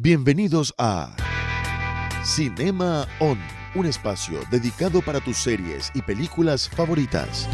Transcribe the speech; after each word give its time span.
Bienvenidos 0.00 0.74
a 0.76 1.14
Cinema 2.24 3.06
On, 3.20 3.38
un 3.76 3.86
espacio 3.86 4.40
dedicado 4.50 5.00
para 5.00 5.20
tus 5.20 5.36
series 5.36 5.92
y 5.94 6.02
películas 6.02 6.68
favoritas. 6.68 7.48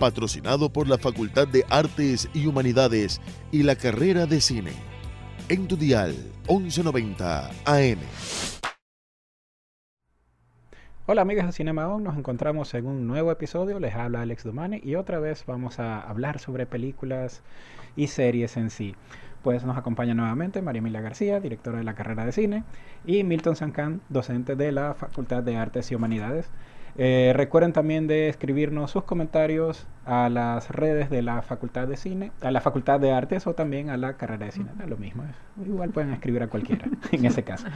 Patrocinado 0.00 0.72
por 0.72 0.88
la 0.88 0.96
Facultad 0.96 1.46
de 1.46 1.66
Artes 1.68 2.30
y 2.32 2.46
Humanidades 2.46 3.20
y 3.52 3.62
la 3.62 3.76
carrera 3.76 4.24
de 4.24 4.40
cine. 4.40 4.72
En 5.50 5.68
tu 5.68 5.76
dial 5.76 6.14
1190 6.48 7.50
AM. 7.66 7.98
Hola 11.10 11.22
amigos 11.22 11.44
de 11.46 11.52
Cinema 11.52 11.88
On, 11.88 12.04
nos 12.04 12.16
encontramos 12.16 12.72
en 12.72 12.86
un 12.86 13.06
nuevo 13.06 13.30
episodio, 13.30 13.80
les 13.80 13.94
habla 13.94 14.22
Alex 14.22 14.44
Domane 14.44 14.80
y 14.82 14.94
otra 14.94 15.18
vez 15.18 15.44
vamos 15.46 15.78
a 15.78 16.00
hablar 16.00 16.38
sobre 16.38 16.64
películas 16.64 17.42
y 17.96 18.06
series 18.06 18.56
en 18.56 18.70
sí. 18.70 18.94
Pues 19.48 19.64
nos 19.64 19.78
acompaña 19.78 20.12
nuevamente 20.12 20.60
María 20.60 20.80
Emilia 20.80 21.00
García, 21.00 21.40
directora 21.40 21.78
de 21.78 21.84
la 21.84 21.94
carrera 21.94 22.26
de 22.26 22.32
cine, 22.32 22.64
y 23.06 23.24
Milton 23.24 23.56
Sancan, 23.56 24.02
docente 24.10 24.56
de 24.56 24.72
la 24.72 24.92
Facultad 24.92 25.42
de 25.42 25.56
Artes 25.56 25.90
y 25.90 25.94
Humanidades. 25.94 26.50
Eh, 26.98 27.32
recuerden 27.34 27.72
también 27.72 28.06
de 28.06 28.28
escribirnos 28.28 28.90
sus 28.90 29.04
comentarios 29.04 29.86
a 30.04 30.28
las 30.28 30.68
redes 30.68 31.08
de 31.08 31.22
la 31.22 31.40
Facultad 31.40 31.88
de 31.88 31.96
Cine, 31.96 32.30
a 32.42 32.50
la 32.50 32.60
Facultad 32.60 33.00
de 33.00 33.10
Artes 33.10 33.46
o 33.46 33.54
también 33.54 33.88
a 33.88 33.96
la 33.96 34.18
carrera 34.18 34.44
de 34.44 34.52
cine. 34.52 34.68
Es 34.82 34.86
lo 34.90 34.98
mismo, 34.98 35.24
igual 35.64 35.88
pueden 35.92 36.12
escribir 36.12 36.42
a 36.42 36.48
cualquiera 36.48 36.84
en 37.10 37.24
ese 37.24 37.42
caso. 37.42 37.68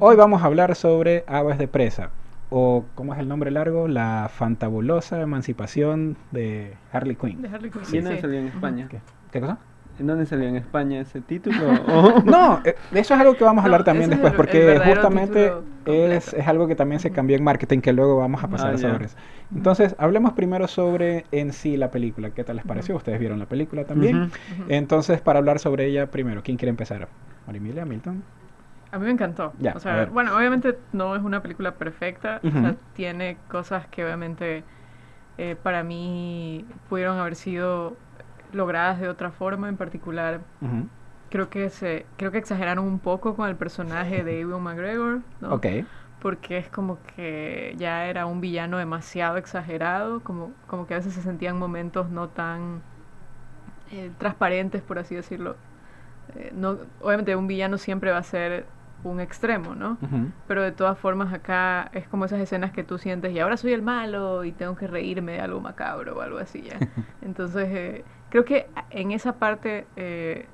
Hoy 0.00 0.16
vamos 0.16 0.42
a 0.42 0.46
hablar 0.46 0.74
sobre 0.74 1.22
Aves 1.28 1.58
de 1.58 1.68
Presa, 1.68 2.10
o 2.48 2.86
¿cómo 2.96 3.14
es 3.14 3.20
el 3.20 3.28
nombre 3.28 3.52
largo? 3.52 3.86
La 3.86 4.28
fantabulosa 4.34 5.20
emancipación 5.20 6.16
de 6.32 6.74
Harley 6.90 7.14
Quinn. 7.14 7.40
De 7.40 7.48
Harley 7.50 7.70
Quinn. 7.70 7.82
¿Y 7.82 7.86
Sí, 7.86 8.02
sí. 8.02 8.18
salió 8.20 8.40
en 8.40 8.48
España? 8.48 8.88
¿Qué, 8.88 9.00
qué 9.30 9.40
cosa? 9.40 9.58
¿En 10.00 10.06
dónde 10.06 10.24
salió 10.26 10.48
en 10.48 10.56
España 10.56 11.00
ese 11.00 11.20
título? 11.20 11.74
¿O- 11.86 12.20
No, 12.24 12.62
eh, 12.64 12.80
de 12.90 13.00
eso 13.00 13.14
es 13.14 13.20
algo 13.20 13.36
que 13.36 13.44
vamos 13.44 13.62
a 13.62 13.66
No, 13.66 13.66
hablar 13.66 13.84
también 13.84 14.08
ese 14.08 14.14
es 14.14 14.20
después, 14.20 14.32
el- 14.32 14.36
porque 14.36 14.80
justamente 14.80 15.52
es, 15.84 16.32
es 16.32 16.48
algo 16.48 16.66
que 16.66 16.74
también 16.74 17.00
se 17.00 17.12
cambió 17.12 17.36
en 17.36 17.44
marketing, 17.44 17.80
que 17.80 17.92
luego 17.92 18.16
vamos 18.16 18.42
a 18.42 18.48
pasar 18.48 18.72
Ah, 18.72 18.76
ya. 18.76 18.90
sobre 18.92 19.06
eso. 19.06 19.16
Entonces, 19.54 19.94
hablemos 19.98 20.32
primero 20.32 20.68
sobre 20.68 21.26
en 21.32 21.52
sí 21.52 21.76
la 21.76 21.90
película. 21.90 22.30
¿Qué 22.30 22.44
tal 22.44 22.56
les 22.56 22.64
pareció? 22.64 22.96
Ustedes 22.96 23.18
vieron 23.18 23.38
la 23.38 23.46
película 23.46 23.84
también. 23.84 24.24
Ujú. 24.48 24.64
Entonces, 24.68 25.20
para 25.20 25.38
hablar 25.38 25.58
sobre 25.58 25.86
ella 25.86 26.10
primero, 26.10 26.42
¿quién 26.42 26.56
quiere 26.56 26.70
empezar? 26.70 27.10
Marimilia, 27.46 27.84
Milton. 27.84 28.24
A 28.92 28.98
mí 28.98 29.04
me 29.06 29.12
encantó. 29.12 29.56
Ya, 29.58 29.72
o 29.72 29.78
a 29.78 29.80
sea, 29.80 30.06
bueno, 30.06 30.36
obviamente 30.36 30.80
no 30.92 31.14
es 31.14 31.22
una 31.22 31.42
película 31.42 31.78
perfecta. 31.78 32.44
O 32.52 32.56
sea, 32.58 32.76
tiene 32.92 33.38
cosas 33.46 33.86
que 33.88 34.04
obviamente 34.04 34.66
eh, 35.38 35.56
para 35.56 35.84
mí 35.84 36.68
pudieron 36.88 37.18
haber 37.18 37.36
sido 37.36 38.00
logradas 38.52 39.00
de 39.00 39.08
otra 39.08 39.30
forma. 39.30 39.68
En 39.68 39.76
particular, 39.76 40.40
creo 41.30 41.48
que 41.50 41.70
se, 41.70 42.06
creo 42.16 42.30
que 42.32 42.38
exageraron 42.38 42.84
un 42.84 42.98
poco 42.98 43.36
con 43.36 43.48
el 43.48 43.56
personaje 43.56 44.24
de 44.24 44.40
Ewan 44.40 44.62
McGregor, 44.62 45.20
¿no? 45.40 45.52
Porque 46.20 46.58
es 46.58 46.68
como 46.68 46.98
que 47.16 47.74
ya 47.78 48.06
era 48.06 48.26
un 48.26 48.40
villano 48.40 48.76
demasiado 48.78 49.36
exagerado, 49.38 50.20
como, 50.20 50.52
como 50.66 50.86
que 50.86 50.94
a 50.94 50.98
veces 50.98 51.14
se 51.14 51.22
sentían 51.22 51.58
momentos 51.58 52.10
no 52.10 52.28
tan 52.28 52.82
eh, 53.90 54.10
transparentes, 54.18 54.82
por 54.82 54.98
así 54.98 55.14
decirlo. 55.14 55.56
Eh, 56.36 56.52
no, 56.54 56.78
obviamente 57.00 57.34
un 57.36 57.46
villano 57.46 57.78
siempre 57.78 58.10
va 58.12 58.18
a 58.18 58.22
ser 58.22 58.66
un 59.02 59.20
extremo, 59.20 59.74
¿no? 59.74 59.98
Pero 60.46 60.62
de 60.62 60.72
todas 60.72 60.98
formas 60.98 61.32
acá 61.32 61.90
es 61.92 62.08
como 62.08 62.24
esas 62.24 62.40
escenas 62.40 62.72
que 62.72 62.82
tú 62.84 62.98
sientes 62.98 63.32
y 63.32 63.38
ahora 63.38 63.56
soy 63.56 63.72
el 63.72 63.82
malo 63.82 64.44
y 64.44 64.52
tengo 64.52 64.74
que 64.76 64.86
reírme 64.86 65.32
de 65.32 65.40
algo 65.40 65.60
macabro 65.60 66.16
o 66.18 66.20
algo 66.20 66.38
así 66.38 66.62
ya. 66.62 66.78
Entonces 67.22 67.68
eh, 67.70 68.04
creo 68.28 68.44
que 68.44 68.70
en 68.90 69.12
esa 69.12 69.38
parte 69.38 69.86
eh, 69.96 70.48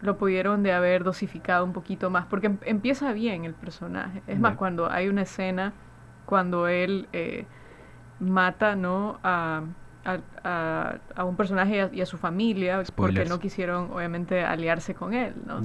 lo 0.00 0.18
pudieron 0.18 0.62
de 0.62 0.72
haber 0.72 1.04
dosificado 1.04 1.64
un 1.64 1.72
poquito 1.72 2.10
más 2.10 2.26
porque 2.26 2.46
em- 2.48 2.58
empieza 2.66 3.12
bien 3.12 3.44
el 3.44 3.54
personaje. 3.54 4.22
Es 4.26 4.38
más, 4.40 4.56
cuando 4.56 4.90
hay 4.90 5.08
una 5.08 5.22
escena 5.22 5.72
cuando 6.26 6.68
él 6.68 7.08
eh, 7.12 7.46
mata, 8.18 8.76
¿no? 8.76 9.20
A, 9.22 9.62
a, 10.04 10.18
a- 10.42 10.98
a 11.16 11.24
un 11.24 11.36
personaje 11.36 11.76
y 11.76 11.78
a, 11.78 11.90
y 11.92 12.00
a 12.00 12.06
su 12.06 12.18
familia 12.18 12.82
porque 12.94 13.20
no 13.30 13.38
quisieron 13.38 13.90
obviamente 13.92 14.42
aliarse 14.44 14.94
con 14.94 15.14
él, 15.14 15.34
¿no? 15.46 15.62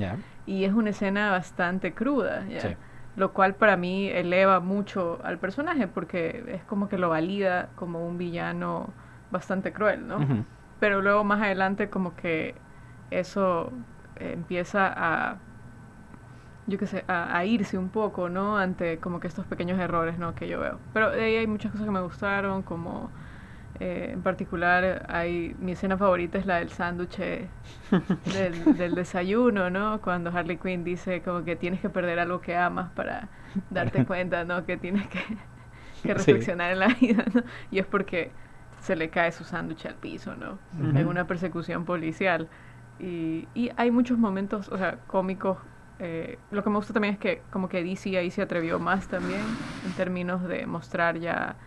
Y 0.50 0.66
es 0.66 0.74
una 0.74 0.92
escena 0.92 1.32
bastante 1.32 1.94
cruda, 1.94 2.46
¿ya? 2.48 2.60
Sí. 2.62 2.76
lo 3.16 3.34
cual 3.34 3.56
para 3.56 3.78
mí 3.78 4.08
eleva 4.10 4.60
mucho 4.60 5.20
al 5.24 5.40
personaje 5.40 5.88
porque 5.88 6.44
es 6.48 6.64
como 6.66 6.88
que 6.90 6.98
lo 6.98 7.10
valida 7.10 7.70
como 7.76 8.08
un 8.08 8.18
villano 8.18 8.94
bastante 9.32 9.74
cruel, 9.74 10.08
¿no? 10.08 10.18
Pero 10.80 11.02
luego 11.02 11.24
más 11.24 11.42
adelante 11.42 11.90
como 11.90 12.16
que 12.16 12.56
eso 13.12 13.72
empieza 14.16 14.92
a, 14.96 15.42
yo 16.66 16.78
qué 16.78 16.88
sé, 16.88 17.06
a, 17.08 17.36
a 17.38 17.46
irse 17.46 17.78
un 17.78 17.90
poco, 17.90 18.30
¿no? 18.30 18.58
Ante 18.58 19.00
como 19.00 19.20
que 19.20 19.28
estos 19.28 19.46
pequeños 19.48 19.80
errores, 19.80 20.18
¿no? 20.20 20.36
Que 20.36 20.48
yo 20.48 20.60
veo. 20.60 20.80
Pero 20.94 21.12
de 21.12 21.24
ahí 21.24 21.36
hay 21.38 21.48
muchas 21.48 21.72
cosas 21.72 21.86
que 21.88 21.92
me 21.92 22.02
gustaron, 22.02 22.64
como 22.64 23.12
eh, 23.76 24.10
en 24.14 24.24
particular 24.24 25.06
hay 25.10 25.56
mi 25.60 25.74
escena 25.74 25.98
favorita 25.98 26.38
es 26.38 26.46
la 26.46 26.58
del 26.60 26.70
sándwich 26.72 27.20
eh, 27.20 27.52
del, 28.26 28.78
del 28.78 28.96
desayuno, 28.96 29.70
¿no? 29.70 30.02
Cuando 30.02 30.30
Harley 30.32 30.58
Quinn 30.60 30.84
dice 30.84 31.22
como 31.22 31.44
que 31.44 31.56
tienes 31.56 31.82
que 31.82 31.90
perder 31.90 32.20
algo 32.20 32.42
que 32.42 32.56
amas 32.56 32.92
para 32.94 33.32
darte 33.70 34.04
cuenta, 34.06 34.46
¿no? 34.46 34.66
Que 34.66 34.78
tienes 34.78 35.08
que, 35.08 35.20
que 36.04 36.14
Sí. 36.16 36.52
reflexionar 36.54 36.72
en 36.72 36.80
la 36.80 36.88
vida, 36.90 37.26
¿no? 37.34 37.44
Y 37.72 37.80
es 37.80 37.88
porque 37.88 38.36
se 38.80 38.96
le 38.96 39.10
cae 39.10 39.32
su 39.32 39.44
sándwich 39.44 39.86
al 39.86 39.98
piso, 39.98 40.36
¿no? 40.36 40.62
En 40.94 41.08
Ujú. 41.08 41.08
una 41.08 41.28
persecución 41.28 41.86
policial. 41.86 42.50
Y, 42.98 43.50
y 43.54 43.72
hay 43.78 43.92
muchos 43.92 44.18
momentos, 44.18 44.70
o 44.70 44.78
sea, 44.78 45.02
cómicos. 45.08 45.60
eh, 46.00 46.44
lo 46.50 46.64
que 46.64 46.70
me 46.70 46.78
gusta 46.78 46.94
también 46.94 47.14
es 47.16 47.20
que 47.20 47.46
como 47.50 47.70
que 47.70 47.84
DC 47.84 48.18
ahí 48.18 48.32
se 48.32 48.42
atrevió 48.42 48.80
más 48.80 49.08
también 49.08 49.60
en 49.84 49.94
términos 49.94 50.44
de 50.44 50.66
mostrar 50.68 51.18
ya 51.20 51.58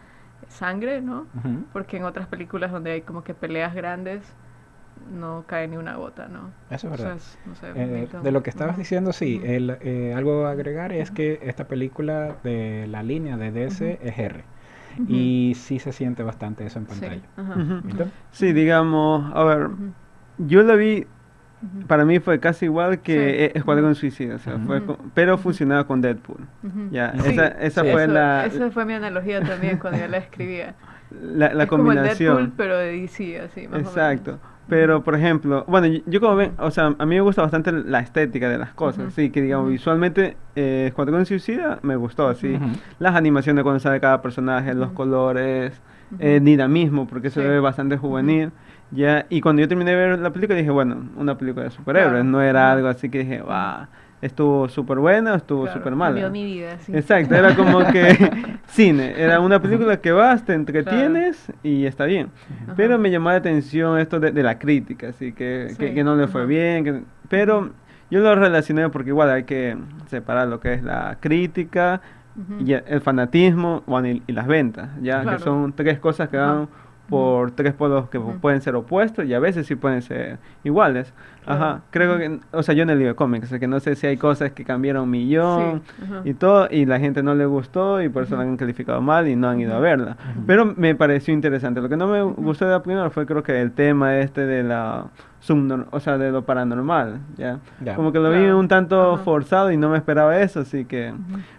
sangre, 0.48 1.00
¿no? 1.00 1.28
Porque 1.72 1.96
en 1.96 2.04
otras 2.04 2.28
películas 2.28 2.72
donde 2.72 2.92
hay 2.92 3.02
como 3.02 3.24
que 3.24 3.34
peleas 3.34 3.74
grandes 3.74 4.36
no 4.96 5.46
cae 5.46 5.68
ni 5.68 5.76
una 5.76 5.96
gota, 5.96 6.28
¿no? 6.28 6.54
Eso 6.70 6.86
es 6.86 6.90
O 6.92 6.96
sea, 6.98 7.12
verdad. 7.12 7.16
es- 7.16 7.38
no 7.44 7.54
sé, 7.54 7.74
Eh, 7.74 8.08
de 8.20 8.32
lo 8.32 8.42
que 8.42 8.50
estabas 8.50 8.76
diciendo, 8.76 9.12
sí, 9.12 9.40
el, 9.44 9.78
eh, 9.80 10.12
algo 10.14 10.46
a 10.46 10.50
agregar 10.52 10.92
es 10.92 11.10
que 11.10 11.40
esta 11.42 11.68
película 11.68 12.38
de 12.42 12.86
la 12.88 13.02
línea 13.02 13.36
de 13.38 13.50
DC 13.50 13.98
es 14.02 14.18
R. 14.18 14.44
Y 15.06 15.54
sí 15.56 15.78
se 15.78 15.92
siente 15.92 16.22
bastante 16.22 16.66
eso 16.66 16.78
en 16.78 16.86
Sí, 16.86 17.06
pantalla. 17.06 17.28
¿Milton? 17.82 18.12
Sí, 18.30 18.52
digamos, 18.52 19.30
a 19.34 19.44
ver, 19.44 19.68
yo 20.36 20.62
la 20.62 20.74
vi, 20.76 21.06
para 21.86 22.04
mí 22.04 22.18
fue 22.18 22.40
casi 22.40 22.64
igual 22.66 23.00
que 23.00 23.12
Sí. 23.12 23.18
eh, 23.20 23.52
Escuadrón 23.54 23.94
Suicida, 23.94 24.36
o 24.36 24.38
sea, 24.38 24.56
Ujú. 24.56 24.66
fue 24.66 24.84
con- 24.84 24.96
pero 25.14 25.38
fusionada 25.38 25.84
con 25.84 26.00
Deadpool. 26.00 26.46
Ya, 26.90 27.12
Sí, 27.18 27.30
esa, 27.30 27.46
esa 27.48 27.82
sí. 27.82 27.90
fue 27.92 28.04
Eso- 28.04 28.12
la, 28.12 28.46
Esa 28.46 28.70
fue 28.70 28.84
mi 28.84 28.94
analogía 28.94 29.40
también 29.42 29.78
cuando 29.78 29.98
yo 30.00 30.08
la 30.08 30.18
escribía. 30.18 30.74
la, 31.10 31.52
la 31.52 31.64
es 31.64 31.68
como 31.68 31.82
el 31.92 31.96
combinación. 31.98 32.36
Deadpool, 32.36 32.52
pero 32.56 32.78
de 32.78 32.92
DC, 32.92 33.40
así, 33.40 33.68
más 33.68 33.76
o 33.78 33.80
Exacto. 33.80 34.30
menos. 34.32 34.46
Pero, 34.68 35.02
por 35.04 35.14
ejemplo, 35.16 35.64
bueno, 35.68 35.86
yo, 35.88 36.00
yo 36.06 36.20
como 36.20 36.36
ven, 36.36 36.52
o 36.58 36.70
sea, 36.70 36.94
a 36.98 37.04
mí 37.04 37.16
me 37.16 37.20
gusta 37.20 37.42
bastante 37.42 37.72
la 37.72 37.98
estética 38.00 38.48
de 38.48 38.56
las 38.58 38.72
cosas, 38.72 39.04
Ujú. 39.06 39.10
sí, 39.10 39.30
que 39.30 39.42
digamos, 39.42 39.68
visualmente, 39.68 40.36
eh, 40.56 40.84
Escuadrón 40.88 41.26
Suicida 41.26 41.78
me 41.82 41.96
gustó, 41.96 42.28
así, 42.28 42.58
las 42.98 43.14
animaciones 43.16 43.62
cuando 43.64 43.80
sale 43.80 44.00
cada 44.00 44.22
personaje, 44.22 44.72
los 44.74 44.92
colores, 44.92 45.78
eh, 46.18 46.40
dinamismo, 46.42 47.06
porque 47.06 47.28
se 47.30 47.42
Sí. 47.42 47.46
ve 47.46 47.58
bastante 47.60 47.96
juvenil, 47.98 48.52
ya, 48.92 49.26
y 49.30 49.40
cuando 49.40 49.60
yo 49.62 49.68
terminé 49.68 49.90
de 49.92 49.96
ver 49.96 50.18
la 50.18 50.30
película 50.30 50.58
dije, 50.58 50.70
bueno, 50.70 51.08
una 51.16 51.36
película 51.38 51.64
de 51.64 51.70
superhéroes, 51.70 52.12
Claro. 52.12 52.24
no 52.24 52.42
era 52.42 52.72
algo 52.72 52.88
así 52.88 53.08
que 53.08 53.20
dije, 53.20 53.40
va, 53.42 53.88
estuvo 54.20 54.68
súper 54.68 54.98
buena, 54.98 55.34
estuvo 55.34 55.62
Claro, 55.64 55.78
súper 55.78 55.94
mala. 55.96 56.20
Cambió 56.20 56.30
mi 56.30 56.44
vida, 56.44 56.78
sí. 56.78 56.94
Exacto, 56.94 57.34
era 57.34 57.56
como 57.56 57.78
que 57.90 58.58
cine, 58.66 59.14
era 59.16 59.40
una 59.40 59.60
película 59.60 59.96
que 60.00 60.12
vas, 60.12 60.44
te 60.44 60.54
entretienes 60.54 61.52
y 61.62 61.86
está 61.86 62.04
bien. 62.04 62.28
Ajá. 62.64 62.74
Pero 62.76 62.98
me 62.98 63.10
llamó 63.10 63.30
la 63.30 63.36
atención 63.36 63.98
esto 63.98 64.20
de, 64.20 64.30
de 64.30 64.42
la 64.42 64.58
crítica, 64.58 65.08
así 65.08 65.32
que, 65.32 65.74
que, 65.78 65.88
Sí, 65.88 65.94
que 65.94 66.04
no 66.04 66.14
le 66.14 66.28
fue 66.28 66.42
ajá. 66.42 66.48
bien, 66.48 66.84
que- 66.84 67.00
pero 67.28 67.70
yo 68.10 68.20
lo 68.20 68.34
relacioné 68.34 68.88
porque 68.90 69.08
igual 69.08 69.30
hay 69.30 69.44
que 69.44 69.76
separar 70.08 70.46
lo 70.48 70.60
que 70.60 70.74
es 70.74 70.82
la 70.82 71.16
crítica 71.18 72.00
y 72.64 72.72
el, 72.72 73.00
fanatismo 73.02 73.82
bueno, 73.86 74.08
y, 74.08 74.22
y 74.26 74.32
las 74.32 74.46
ventas, 74.46 74.88
ya 75.02 75.20
Claro. 75.22 75.36
que 75.38 75.44
son 75.44 75.72
tres 75.74 75.98
cosas 75.98 76.28
que 76.30 76.36
van 76.38 76.68
por 77.12 77.50
tres 77.52 77.72
polos 77.74 78.08
que 78.08 78.18
pueden 78.18 78.60
ser 78.60 78.74
opuestos 78.74 79.24
y 79.26 79.34
a 79.34 79.38
veces 79.38 79.66
sí 79.66 79.74
pueden 79.76 80.02
ser 80.02 80.38
iguales. 80.64 81.12
Claro. 81.44 81.64
Ajá, 81.64 81.80
creo 81.90 82.18
que, 82.18 82.38
o 82.52 82.62
sea, 82.62 82.74
yo 82.74 82.86
no 82.86 82.94
leo 82.94 83.14
cómics, 83.16 83.46
o 83.46 83.48
sea, 83.50 83.58
que 83.58 83.66
no 83.66 83.80
sé 83.80 83.96
si 83.96 84.06
hay 84.06 84.16
cosas 84.16 84.52
que 84.52 84.64
cambiaron 84.64 85.02
un 85.04 85.10
millón 85.10 85.82
Sí, 85.86 86.04
ajá. 86.04 86.20
y 86.24 86.34
todo, 86.34 86.68
y 86.70 86.86
la 86.86 86.98
gente 87.00 87.22
no 87.22 87.34
le 87.34 87.46
gustó 87.46 88.00
y 88.00 88.08
por 88.08 88.22
eso 88.22 88.36
la 88.36 88.42
han 88.42 88.56
calificado 88.56 89.00
mal 89.00 89.26
y 89.28 89.34
no 89.36 89.48
han 89.48 89.58
ido 89.60 89.74
a 89.74 89.80
verla. 89.80 90.16
Pero 90.46 90.64
me 90.76 90.94
pareció 90.94 91.34
interesante. 91.34 91.80
Lo 91.80 91.88
que 91.88 91.96
no 91.96 92.06
me 92.06 92.22
gustó 92.22 92.64
de 92.66 92.70
la 92.70 92.82
primera 92.82 93.10
fue 93.10 93.26
creo 93.26 93.42
que 93.42 93.60
el 93.60 93.72
tema 93.72 94.18
este 94.18 94.46
de 94.46 94.62
la 94.62 95.06
subnor- 95.44 95.86
o 95.90 95.98
sea, 95.98 96.16
de 96.16 96.30
lo 96.30 96.42
paranormal, 96.44 97.18
¿ya? 97.36 97.58
Ya. 97.84 97.96
Como 97.96 98.12
que 98.12 98.20
lo 98.20 98.30
vi 98.30 98.44
un 98.46 98.68
tanto 98.68 99.16
forzado 99.18 99.72
y 99.72 99.76
no 99.76 99.88
me 99.90 99.96
esperaba 99.98 100.38
eso, 100.40 100.60
así 100.60 100.84
que... 100.84 101.12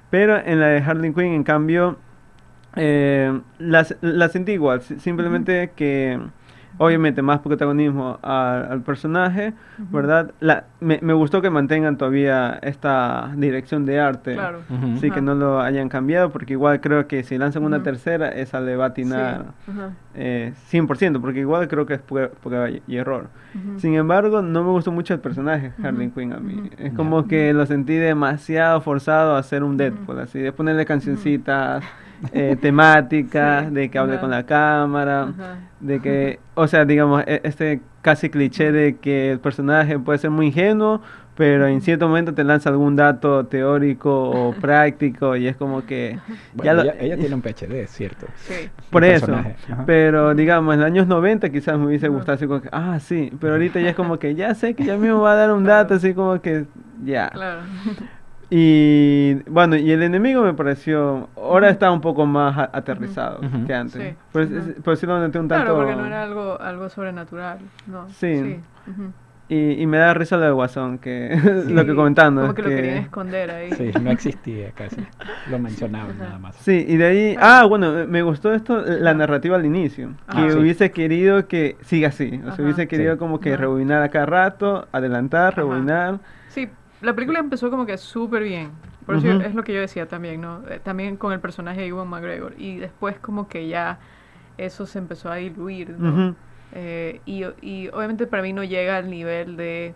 Pero 0.10 0.38
en 0.38 0.60
la 0.62 0.68
de 0.68 0.78
Harley 0.80 1.12
Quinn, 1.14 1.34
en 1.34 1.44
cambio, 1.44 1.98
eh, 2.76 3.40
la, 3.60 3.86
la 4.02 4.30
sentí 4.30 4.54
igual, 4.54 4.82
si- 4.82 5.00
simplemente 5.00 5.72
que 5.76 6.20
obviamente 6.80 7.22
más 7.22 7.40
protagonismo 7.40 8.18
al, 8.24 8.72
al 8.72 8.82
personaje, 8.82 9.54
¿verdad? 9.92 10.32
La, 10.40 10.64
me, 10.80 10.98
me 11.04 11.14
gustó 11.14 11.40
que 11.40 11.52
mantengan 11.52 12.00
todavía 12.00 12.58
esta 12.64 13.32
dirección 13.38 13.86
de 13.86 14.00
arte. 14.00 14.34
Claro. 14.34 14.62
Sí, 15.00 15.12
que 15.12 15.22
no 15.22 15.36
lo 15.36 15.62
hayan 15.62 15.88
cambiado, 15.88 16.32
porque 16.32 16.54
igual 16.54 16.82
creo 16.82 17.08
que 17.08 17.24
si 17.24 17.38
lanzan 17.38 17.64
una 17.64 17.84
tercera, 17.84 18.30
esa 18.30 18.60
le 18.60 18.76
va 18.76 18.86
a 18.86 18.88
atinar 18.88 19.46
Sí, 19.66 19.72
eh, 20.16 20.54
100%, 20.72 21.22
porque 21.22 21.42
igual 21.42 21.68
creo 21.68 21.86
que 21.86 21.94
es 21.94 22.02
prueba, 22.02 22.70
y 22.88 22.98
error. 22.98 23.28
Sin 23.78 23.94
embargo, 23.94 24.42
no 24.42 24.64
me 24.64 24.70
gustó 24.72 24.92
mucho 24.92 25.14
el 25.14 25.20
personaje, 25.20 25.74
Harley 25.84 26.10
Quinn, 26.10 26.34
a 26.34 26.38
mí. 26.38 26.72
Es 26.80 26.94
como 26.94 27.28
que 27.28 27.54
lo 27.54 27.68
sentí 27.68 27.94
demasiado 27.96 28.82
forzado 28.82 29.36
a 29.36 29.40
hacer 29.40 29.64
un. 29.64 29.78
Deadpool, 29.78 30.20
así, 30.20 30.40
de 30.40 30.52
ponerle 30.52 30.86
cancioncitas 30.88 31.84
eh, 32.32 32.56
temáticas, 32.62 33.68
Sí, 33.68 33.74
de 33.74 33.90
que 33.90 33.98
hable 34.00 34.14
ajá. 34.14 34.22
con 34.22 34.30
la 34.32 34.44
cámara, 34.46 35.24
Ajá. 35.24 35.58
de 35.80 36.00
que, 36.00 36.40
o 36.56 36.68
sea, 36.68 36.86
digamos, 36.86 37.24
e- 37.28 37.42
este 37.44 37.82
casi 38.02 38.30
cliché 38.30 38.72
de 38.72 38.98
que 38.98 39.32
el 39.32 39.40
personaje 39.40 39.98
puede 40.00 40.20
ser 40.20 40.30
muy 40.30 40.48
ingenuo, 40.48 41.02
pero 41.36 41.66
en 41.66 41.82
cierto 41.82 42.08
momento 42.08 42.34
te 42.34 42.44
lanza 42.44 42.70
algún 42.70 42.96
dato 42.96 43.46
teórico 43.48 44.30
o 44.30 44.54
práctico 44.62 45.36
y 45.36 45.48
es 45.48 45.56
como 45.56 45.84
que... 45.86 46.20
Bueno, 46.54 46.64
ya 46.64 46.74
lo- 46.74 46.94
ella, 47.00 47.18
tiene 47.18 47.34
un 47.34 47.42
PhD, 47.42 47.72
es 47.84 47.90
cierto. 47.92 48.28
Sí. 48.36 48.70
por 48.92 49.04
eso, 49.04 49.26
personaje, 49.28 49.56
pero 49.88 50.36
digamos, 50.36 50.74
en 50.76 50.82
los 50.82 50.88
años 50.88 51.08
90 51.08 51.50
quizás 51.50 51.78
me 51.80 51.88
hubiese 51.88 52.08
gustado 52.10 52.34
así 52.36 52.46
como 52.46 52.62
que, 52.62 52.70
ah, 52.72 53.00
sí, 53.00 53.32
pero 53.40 53.54
ahorita 53.54 53.80
ya 53.80 53.90
es 53.90 53.96
como 53.96 54.20
que 54.20 54.36
ya 54.36 54.54
sé 54.54 54.76
que 54.76 54.84
ya 54.84 54.96
mismo 54.98 55.22
va 55.22 55.32
a 55.32 55.36
dar 55.36 55.52
un 55.54 55.64
dato, 55.64 55.96
así 55.96 56.14
como 56.14 56.40
que, 56.42 56.66
ya. 57.04 57.30
Claro. 57.30 57.62
Y 58.50 59.36
bueno, 59.50 59.76
y 59.76 59.92
el 59.92 60.04
enemigo 60.04 60.44
me 60.44 60.54
pareció, 60.54 61.30
ahora 61.54 61.70
está 61.70 61.92
un 61.92 62.02
poco 62.02 62.26
más 62.26 62.58
aterrizado 62.74 63.40
Ujú. 63.40 63.66
que 63.68 63.74
antes. 63.74 64.02
Sí, 64.02 64.16
Por, 64.32 64.42
ajá. 64.44 64.82
por 64.84 64.98
sí 64.98 65.06
lo 65.06 65.20
noté 65.20 65.40
un 65.40 65.48
tanto... 65.48 65.66
Claro, 65.66 65.78
porque 65.80 65.96
no 65.96 66.06
era 66.06 66.24
algo, 66.24 66.60
algo 66.60 66.90
sobrenatural, 66.90 67.60
¿no? 67.88 68.08
Sí. 68.10 68.60
ujú. 68.88 69.12
y, 69.50 69.82
y 69.82 69.86
me 69.86 69.98
da 69.98 70.14
risa 70.16 70.38
lo 70.38 70.46
de 70.46 70.52
Guasón, 70.52 70.98
que 70.98 71.36
lo 71.68 71.82
Sí, 71.82 71.88
que 71.88 71.96
comentando. 71.96 72.42
Como 72.42 72.52
es 72.54 72.56
que, 72.56 72.62
lo 72.64 72.70
querían 72.70 72.98
esconder 72.98 73.52
ahí. 73.52 73.72
Sí, 73.74 73.92
no 74.02 74.10
existía 74.12 74.72
casi. 74.72 74.98
Lo 75.52 75.60
mencionaban 75.60 76.12
Ajá. 76.12 76.24
nada 76.24 76.40
más. 76.40 76.56
Sí, 76.56 76.86
y 76.88 76.98
de 76.98 77.06
ahí, 77.06 77.38
ah, 77.40 77.66
bueno, 77.70 78.08
me 78.08 78.24
gustó 78.24 78.52
esto, 78.54 78.78
la 78.82 79.12
Ajá. 79.12 79.18
narrativa 79.20 79.56
al 79.56 79.66
inicio, 79.66 80.10
Ah, 80.28 80.34
que 80.46 80.52
sí. 80.54 80.58
hubiese 80.58 80.92
querido 80.92 81.48
que 81.48 81.78
siga 81.82 82.08
así, 82.10 82.40
o 82.44 82.48
Ajá. 82.48 82.56
sea, 82.56 82.66
hubiese 82.66 82.88
querido 82.88 83.14
Sí. 83.14 83.20
como 83.20 83.40
que 83.40 83.50
Ajá. 83.54 83.62
rebobinar 83.62 84.02
a 84.02 84.10
cada 84.10 84.26
rato, 84.26 84.88
adelantar, 84.92 85.54
Ajá. 85.54 85.62
rebobinar. 85.62 86.20
Sí, 86.48 86.70
la 87.04 87.14
película 87.14 87.40
empezó 87.40 87.70
como 87.70 87.86
que 87.86 87.98
súper 87.98 88.44
bien. 88.44 88.72
Por 89.06 89.16
eso 89.18 89.28
es 89.42 89.54
lo 89.54 89.64
que 89.64 89.74
yo 89.74 89.82
decía 89.82 90.08
también, 90.08 90.40
¿no? 90.42 90.62
Eh, 90.70 90.80
También 90.82 91.18
con 91.18 91.34
el 91.34 91.40
personaje 91.40 91.82
de 91.82 91.88
Ewan 91.88 92.08
McGregor. 92.08 92.54
Y 92.58 92.78
después 92.78 93.20
como 93.20 93.48
que 93.48 93.68
ya 93.68 94.00
eso 94.58 94.86
se 94.86 94.98
empezó 95.00 95.30
a 95.32 95.36
diluir, 95.36 95.90
¿no? 95.98 96.36
Eh, 96.76 97.22
y, 97.26 97.44
y 97.62 97.90
obviamente 97.90 98.26
para 98.28 98.42
mí 98.42 98.54
no 98.54 98.64
llega 98.64 98.98
al 98.98 99.10
nivel 99.10 99.58
de 99.58 99.94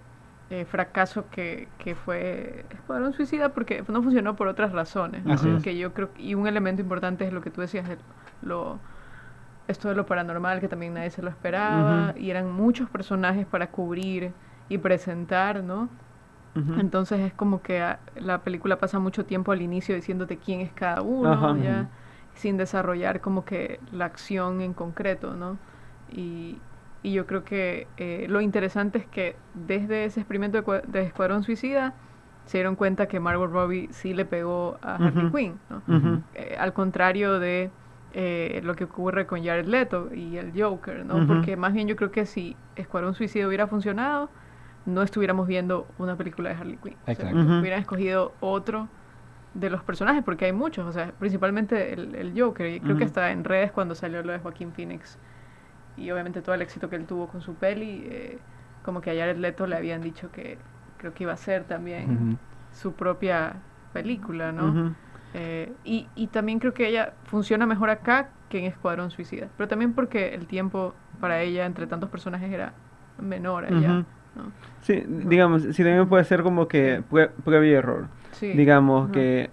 eh, 0.49 0.65
fracaso 0.65 1.25
que, 1.31 1.67
que 1.79 1.95
fue 1.95 2.65
Escuadrón 2.69 3.13
Suicida 3.13 3.49
porque 3.49 3.83
no 3.87 4.03
funcionó 4.03 4.35
por 4.35 4.47
otras 4.47 4.71
razones. 4.73 5.23
¿no? 5.25 5.33
Así. 5.33 5.63
Que 5.63 5.77
yo 5.77 5.93
creo 5.93 6.09
y 6.17 6.35
un 6.35 6.45
elemento 6.47 6.81
importante 6.81 7.25
es 7.25 7.33
lo 7.33 7.41
que 7.41 7.49
tú 7.49 7.61
decías, 7.61 7.89
el- 7.89 7.97
lo, 8.41 8.77
esto 9.67 9.89
de 9.89 9.95
lo 9.95 10.05
paranormal 10.05 10.59
que 10.59 10.67
también 10.67 10.93
nadie 10.93 11.09
se 11.09 11.21
lo 11.21 11.29
esperaba 11.29 12.13
y 12.17 12.29
eran 12.29 12.51
muchos 12.51 12.89
personajes 12.89 13.45
para 13.45 13.67
cubrir 13.71 14.31
y 14.69 14.77
presentar, 14.77 15.63
¿no? 15.63 15.89
Entonces 16.79 17.19
es 17.19 17.33
como 17.33 17.61
que 17.61 17.81
ah, 17.81 17.99
la 18.15 18.39
película 18.39 18.77
pasa 18.77 18.99
mucho 18.99 19.25
tiempo 19.25 19.51
al 19.51 19.61
inicio 19.61 19.95
diciéndote 19.95 20.37
quién 20.37 20.61
es 20.61 20.71
cada 20.73 21.01
uno, 21.01 21.33
Ajá. 21.33 21.57
ya, 21.57 21.89
sin 22.33 22.57
desarrollar 22.57 23.21
como 23.21 23.45
que 23.45 23.79
la 23.91 24.05
acción 24.05 24.61
en 24.61 24.73
concreto, 24.73 25.33
¿no? 25.33 25.57
Y, 26.11 26.57
y 27.03 27.13
yo 27.13 27.25
creo 27.25 27.43
que 27.43 27.87
eh, 27.97 28.25
lo 28.29 28.41
interesante 28.41 28.99
es 28.99 29.05
que 29.07 29.35
desde 29.53 30.05
ese 30.05 30.19
experimento 30.19 30.61
de, 30.61 30.81
de 30.87 31.01
Escuadrón 31.03 31.43
Suicida 31.43 31.93
se 32.45 32.57
dieron 32.59 32.75
cuenta 32.75 33.07
que 33.07 33.19
Margot 33.19 33.51
Robbie 33.51 33.89
sí 33.91 34.13
le 34.13 34.25
pegó 34.25 34.77
a 34.81 34.95
Harley. 34.95 35.31
Quinn, 35.31 35.59
¿no? 35.69 36.23
Eh, 36.33 36.55
al 36.57 36.73
contrario 36.73 37.39
de 37.39 37.69
eh, 38.13 38.61
lo 38.63 38.73
que 38.75 38.85
ocurre 38.85 39.27
con 39.27 39.43
Jared 39.43 39.65
Leto 39.65 40.09
y 40.13 40.37
el 40.37 40.53
Joker, 40.59 41.05
¿no? 41.05 41.27
Porque 41.27 41.57
más 41.57 41.73
bien 41.73 41.87
yo 41.87 41.95
creo 41.95 42.09
que 42.09 42.25
si 42.25 42.55
Escuadrón 42.77 43.13
Suicida 43.15 43.47
hubiera 43.47 43.67
funcionado, 43.67 44.29
no 44.87 45.03
estuviéramos 45.03 45.47
viendo 45.47 45.85
una 45.99 46.15
película 46.15 46.49
de 46.49 46.55
Harley 46.55 46.77
Quinn. 46.77 46.95
O 47.01 47.05
sea, 47.05 47.13
Exacto. 47.13 47.59
Hubieran 47.59 47.81
escogido 47.81 48.33
otro 48.39 48.87
de 49.53 49.69
los 49.69 49.83
personajes, 49.83 50.23
porque 50.23 50.45
hay 50.45 50.53
muchos, 50.53 50.87
o 50.87 50.91
sea, 50.91 51.11
principalmente 51.19 51.93
el, 51.93 52.15
el 52.15 52.39
Joker. 52.39 52.67
Y 52.73 52.79
creo 52.79 52.97
que 52.97 53.03
hasta 53.03 53.31
en 53.31 53.43
redes 53.43 53.71
cuando 53.71 53.95
salió 53.95 54.23
lo 54.23 54.31
de 54.31 54.39
Joaquín 54.39 54.71
Phoenix 54.71 55.19
y 55.97 56.09
obviamente 56.11 56.41
todo 56.41 56.55
el 56.55 56.61
éxito 56.61 56.89
que 56.89 56.95
él 56.95 57.05
tuvo 57.05 57.27
con 57.27 57.41
su 57.41 57.55
peli, 57.55 58.07
eh, 58.09 58.39
como 58.83 59.01
que 59.01 59.11
a 59.11 59.13
Jared 59.15 59.37
Leto 59.37 59.67
le 59.67 59.75
habían 59.75 60.01
dicho 60.01 60.31
que 60.31 60.57
creo 60.97 61.13
que 61.13 61.23
iba 61.23 61.33
a 61.33 61.37
ser 61.37 61.65
también 61.65 62.37
su 62.71 62.93
propia 62.93 63.57
película, 63.93 64.51
¿no? 64.51 64.95
Eh, 65.33 65.73
y, 65.83 66.07
y 66.15 66.27
también 66.27 66.59
creo 66.59 66.73
que 66.73 66.87
ella 66.87 67.13
funciona 67.25 67.65
mejor 67.65 67.89
acá 67.89 68.29
que 68.49 68.59
en 68.59 68.65
Escuadrón 68.65 69.11
Suicida. 69.11 69.49
Pero 69.57 69.67
también 69.67 69.93
porque 69.93 70.33
el 70.33 70.45
tiempo 70.47 70.93
para 71.19 71.41
ella 71.41 71.65
entre 71.65 71.87
tantos 71.87 72.09
personajes 72.09 72.49
era 72.51 72.73
menor 73.19 73.65
allá. 73.65 74.05
Ujú. 74.37 74.43
¿no? 74.45 74.51
Sí, 74.81 75.03
digamos, 75.07 75.63
sí 75.63 75.83
también 75.83 76.07
puede 76.07 76.23
ser 76.23 76.43
como 76.43 76.67
que 76.67 77.01
prue- 77.11 77.29
prueba 77.43 77.65
y 77.65 77.71
error. 77.71 78.05
Sí. 78.31 78.53
Digamos 78.53 79.05
Ajá. 79.05 79.11
que... 79.13 79.49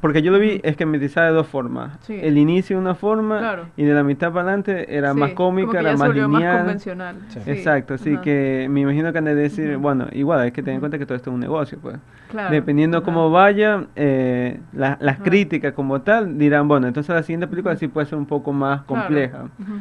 Porque 0.00 0.20
yo 0.20 0.32
lo 0.32 0.40
vi 0.40 0.60
esquematizada 0.64 1.28
de 1.28 1.32
dos 1.34 1.46
formas. 1.46 1.96
Sí. 2.00 2.18
El 2.20 2.36
inicio 2.36 2.74
de 2.76 2.82
una 2.82 2.96
forma 2.96 3.38
Claro. 3.38 3.66
y 3.76 3.84
de 3.84 3.94
la 3.94 4.02
mitad 4.02 4.32
para 4.32 4.42
adelante 4.48 4.96
era 4.98 5.12
Sí, 5.12 5.20
más 5.20 5.30
como 5.34 5.50
cómica, 5.50 5.70
que 5.70 5.78
era 5.78 5.92
ya 5.92 5.96
más 5.96 6.08
lineal. 6.12 6.58
convencional. 6.58 7.16
Sí. 7.28 7.38
Sí, 7.44 7.50
Exacto, 7.52 7.94
así 7.94 8.14
ajá. 8.14 8.22
que 8.22 8.66
me 8.68 8.80
imagino 8.80 9.12
que 9.12 9.18
han 9.18 9.26
de 9.26 9.36
decir, 9.36 9.70
Ujú. 9.74 9.80
bueno, 9.82 10.08
igual 10.10 10.40
hay 10.40 10.50
que 10.50 10.60
tener 10.60 10.74
en 10.74 10.80
cuenta 10.80 10.98
que 10.98 11.06
todo 11.06 11.14
esto 11.14 11.30
es 11.30 11.34
un 11.34 11.38
negocio, 11.40 11.78
pues. 11.80 11.98
Claro, 12.32 12.50
Dependiendo 12.52 12.96
ajá. 12.98 13.04
cómo 13.04 13.30
vaya, 13.30 13.84
eh, 13.94 14.58
la- 14.72 14.98
las 15.00 15.16
Ajá. 15.16 15.22
críticas 15.22 15.72
como 15.72 16.00
tal 16.00 16.36
dirán, 16.36 16.66
bueno, 16.66 16.88
entonces 16.88 17.14
la 17.14 17.22
siguiente 17.22 17.46
película 17.46 17.76
sí 17.76 17.86
puede 17.86 18.08
ser 18.08 18.18
un 18.18 18.26
poco 18.26 18.52
más 18.52 18.82
Claro. 18.82 19.02
compleja. 19.04 19.42
Ujú. 19.60 19.72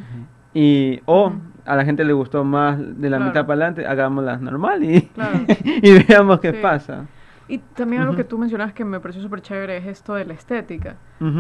Y, 0.53 1.01
o. 1.05 1.33
a 1.65 1.75
la 1.75 1.85
gente 1.85 2.03
le 2.03 2.13
gustó 2.13 2.43
más 2.43 2.77
de 2.79 3.09
la 3.09 3.17
Claro. 3.17 3.25
mitad 3.31 3.41
para 3.45 3.53
adelante, 3.65 3.85
hagámoslas 3.85 4.41
normal 4.41 4.83
y, 4.83 5.01
Claro. 5.01 5.39
y 5.65 6.03
veamos 6.03 6.39
qué 6.39 6.51
Sí. 6.53 6.57
pasa. 6.61 7.05
Y 7.47 7.57
también 7.57 8.01
algo 8.03 8.15
que 8.15 8.23
tú 8.23 8.37
mencionabas 8.37 8.73
que 8.73 8.85
me 8.85 8.99
pareció 9.01 9.21
súper 9.21 9.41
chévere 9.41 9.75
es 9.77 9.85
esto 9.85 10.13
de 10.13 10.23
la 10.23 10.33
estética. 10.33 10.95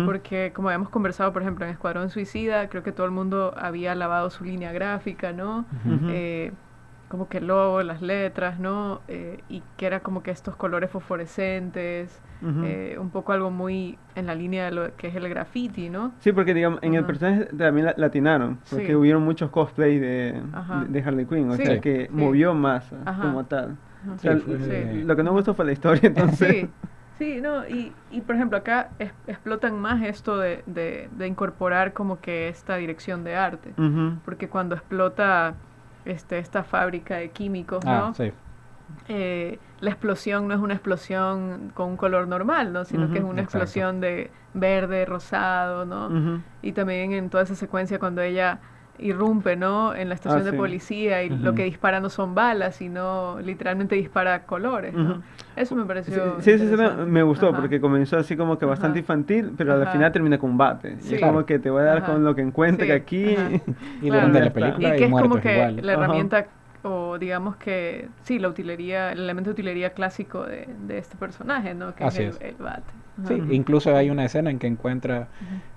Porque 0.05 0.51
como 0.53 0.67
habíamos 0.67 0.89
conversado, 0.89 1.31
por 1.31 1.41
ejemplo, 1.41 1.65
en 1.65 1.71
Escuadrón 1.71 2.09
Suicida, 2.09 2.67
creo 2.67 2.83
que 2.83 2.91
todo 2.91 3.05
el 3.05 3.13
mundo 3.13 3.53
había 3.57 3.95
lavado 3.95 4.29
su 4.29 4.43
línea 4.43 4.73
gráfica, 4.73 5.31
¿no? 5.31 5.65
Eh, 6.09 6.51
como 7.11 7.27
que 7.27 7.39
el 7.39 7.47
logo, 7.47 7.83
las 7.83 8.01
letras, 8.01 8.57
¿no? 8.57 9.01
Eh, 9.09 9.43
y 9.49 9.61
que 9.77 9.85
era 9.85 9.99
como 9.99 10.23
que 10.23 10.31
estos 10.31 10.55
colores 10.55 10.89
fosforescentes, 10.89 12.21
eh, 12.63 12.97
un 12.99 13.09
poco 13.11 13.33
algo 13.33 13.51
muy 13.51 13.97
en 14.15 14.25
la 14.27 14.33
línea 14.33 14.65
de 14.65 14.71
lo 14.71 14.95
que 14.95 15.07
es 15.07 15.15
el 15.15 15.27
graffiti, 15.29 15.89
¿no? 15.89 16.13
Sí, 16.19 16.31
porque 16.31 16.53
digamos, 16.53 16.79
en 16.81 16.93
el 16.95 17.03
personaje 17.05 17.45
también 17.57 17.87
la- 17.87 17.93
latinaron, 17.97 18.59
porque 18.69 18.87
Sí. 18.87 18.95
hubieron 18.95 19.23
muchos 19.23 19.49
cosplays 19.51 19.99
de, 19.99 20.41
de, 20.41 20.85
de 20.89 21.03
Harley 21.03 21.25
Quinn, 21.25 21.49
o 21.51 21.55
Sí. 21.57 21.65
sea 21.65 21.81
que 21.81 22.05
Sí. 22.07 22.11
movió 22.13 22.53
masa 22.53 22.97
Ajá. 23.05 23.21
como 23.21 23.45
tal. 23.45 23.75
O 24.09 24.17
sea, 24.17 24.35
Sí, 24.37 24.41
fue- 24.41 24.55
l- 24.55 25.03
Lo 25.05 25.15
que 25.15 25.23
no 25.23 25.31
me 25.31 25.37
gustó 25.37 25.53
fue 25.53 25.65
la 25.65 25.73
historia, 25.73 26.01
entonces. 26.39 26.49
Sí, 26.49 26.69
sí, 27.19 27.41
no, 27.41 27.67
y, 27.67 27.93
y 28.09 28.21
por 28.21 28.35
ejemplo 28.35 28.57
acá 28.57 28.89
es- 28.99 29.13
explotan 29.27 29.77
más 29.79 30.01
esto 30.03 30.37
de, 30.39 30.63
de, 30.65 31.09
de 31.11 31.27
incorporar 31.27 31.93
como 31.93 32.19
que 32.21 32.47
esta 32.47 32.77
dirección 32.77 33.23
de 33.23 33.35
arte, 33.35 33.73
porque 34.25 34.47
cuando 34.49 34.75
explota 34.75 35.55
este, 36.05 36.39
esta 36.39 36.63
fábrica 36.63 37.17
de 37.17 37.31
químicos, 37.31 37.85
¿no? 37.85 38.07
Ah, 38.07 38.13
sí. 38.15 38.31
eh, 39.07 39.59
la 39.79 39.89
explosión 39.91 40.47
no 40.47 40.53
es 40.53 40.59
una 40.59 40.73
explosión 40.73 41.71
con 41.73 41.89
un 41.89 41.97
color 41.97 42.27
normal, 42.27 42.73
¿no? 42.73 42.85
Sino 42.85 43.09
que 43.09 43.19
es 43.19 43.23
una 43.23 43.41
exacto. 43.41 43.65
explosión 43.65 43.99
de 44.01 44.31
verde, 44.53 45.05
rosado, 45.05 45.85
¿no? 45.85 46.43
Y 46.61 46.73
también 46.73 47.13
en 47.13 47.29
toda 47.29 47.43
esa 47.43 47.55
secuencia 47.55 47.99
cuando 47.99 48.21
ella 48.21 48.59
irrumpe, 49.01 49.55
¿no? 49.55 49.93
En 49.95 50.09
la 50.09 50.15
estación 50.15 50.41
Ah, 50.41 50.45
de 50.45 50.51
sí. 50.51 50.57
policía 50.57 51.23
y 51.23 51.29
lo 51.29 51.49
Ujú. 51.49 51.55
que 51.55 51.63
dispara 51.65 51.99
no 51.99 52.09
son 52.09 52.35
balas, 52.35 52.75
sino 52.75 53.39
literalmente 53.41 53.95
dispara 53.95 54.43
colores, 54.45 54.93
¿no? 54.93 55.11
Ujú. 55.13 55.21
Eso 55.55 55.75
me 55.75 55.81
Sí, 55.81 55.87
pareció 55.87 56.13
sí, 56.39 56.51
esa 56.51 56.63
escena 56.63 56.71
interesante. 56.71 57.05
me 57.11 57.23
gustó 57.23 57.49
Ajá. 57.49 57.57
porque 57.59 57.81
comenzó 57.81 58.17
así 58.17 58.37
como 58.37 58.57
que 58.57 58.65
bastante 58.65 58.99
Ajá. 58.99 59.03
infantil, 59.03 59.51
pero 59.57 59.73
al 59.73 59.87
final 59.87 60.11
termina 60.11 60.37
con 60.37 60.57
bate. 60.57 60.93
Y 60.93 61.01
Sí. 61.01 61.15
es 61.15 61.19
como 61.21 61.31
Claro. 61.33 61.45
que 61.45 61.59
te 61.59 61.69
voy 61.69 61.81
a 61.81 61.85
dar 61.85 61.97
Ajá. 61.99 62.11
con 62.13 62.23
lo 62.23 62.35
que 62.35 62.41
encuentre 62.41 62.85
Sí, 62.87 62.91
aquí. 62.91 63.35
ajá. 63.35 63.49
Y 63.51 63.59
Claro. 64.09 64.27
durante 64.27 64.39
Ya 64.39 64.45
la 64.45 64.53
película 64.53 64.87
Y 64.95 64.97
que 64.97 65.05
es 65.05 65.11
como 65.11 65.39
que 65.41 65.53
igual. 65.53 65.75
la 65.85 65.93
Ajá. 65.93 66.01
herramienta, 66.03 66.45
o 66.83 67.17
digamos 67.19 67.55
que, 67.57 68.07
sí, 68.23 68.39
la 68.39 68.47
utilería, 68.49 69.11
el 69.11 69.19
elemento 69.19 69.49
de 69.49 69.53
utilería 69.53 69.91
clásico 69.91 70.43
de, 70.45 70.67
de 70.87 70.97
este 70.97 71.15
personaje, 71.17 71.73
¿no? 71.75 71.93
Que 71.95 72.03
Así 72.05 72.23
es 72.23 72.35
es. 72.35 72.41
el, 72.41 72.47
el 72.49 72.55
bate. 72.55 72.81
Sí, 73.27 73.41
incluso 73.51 73.95
hay 73.95 74.09
una 74.09 74.25
escena 74.25 74.49
en 74.49 74.57
que 74.57 74.67
encuentra 74.67 75.27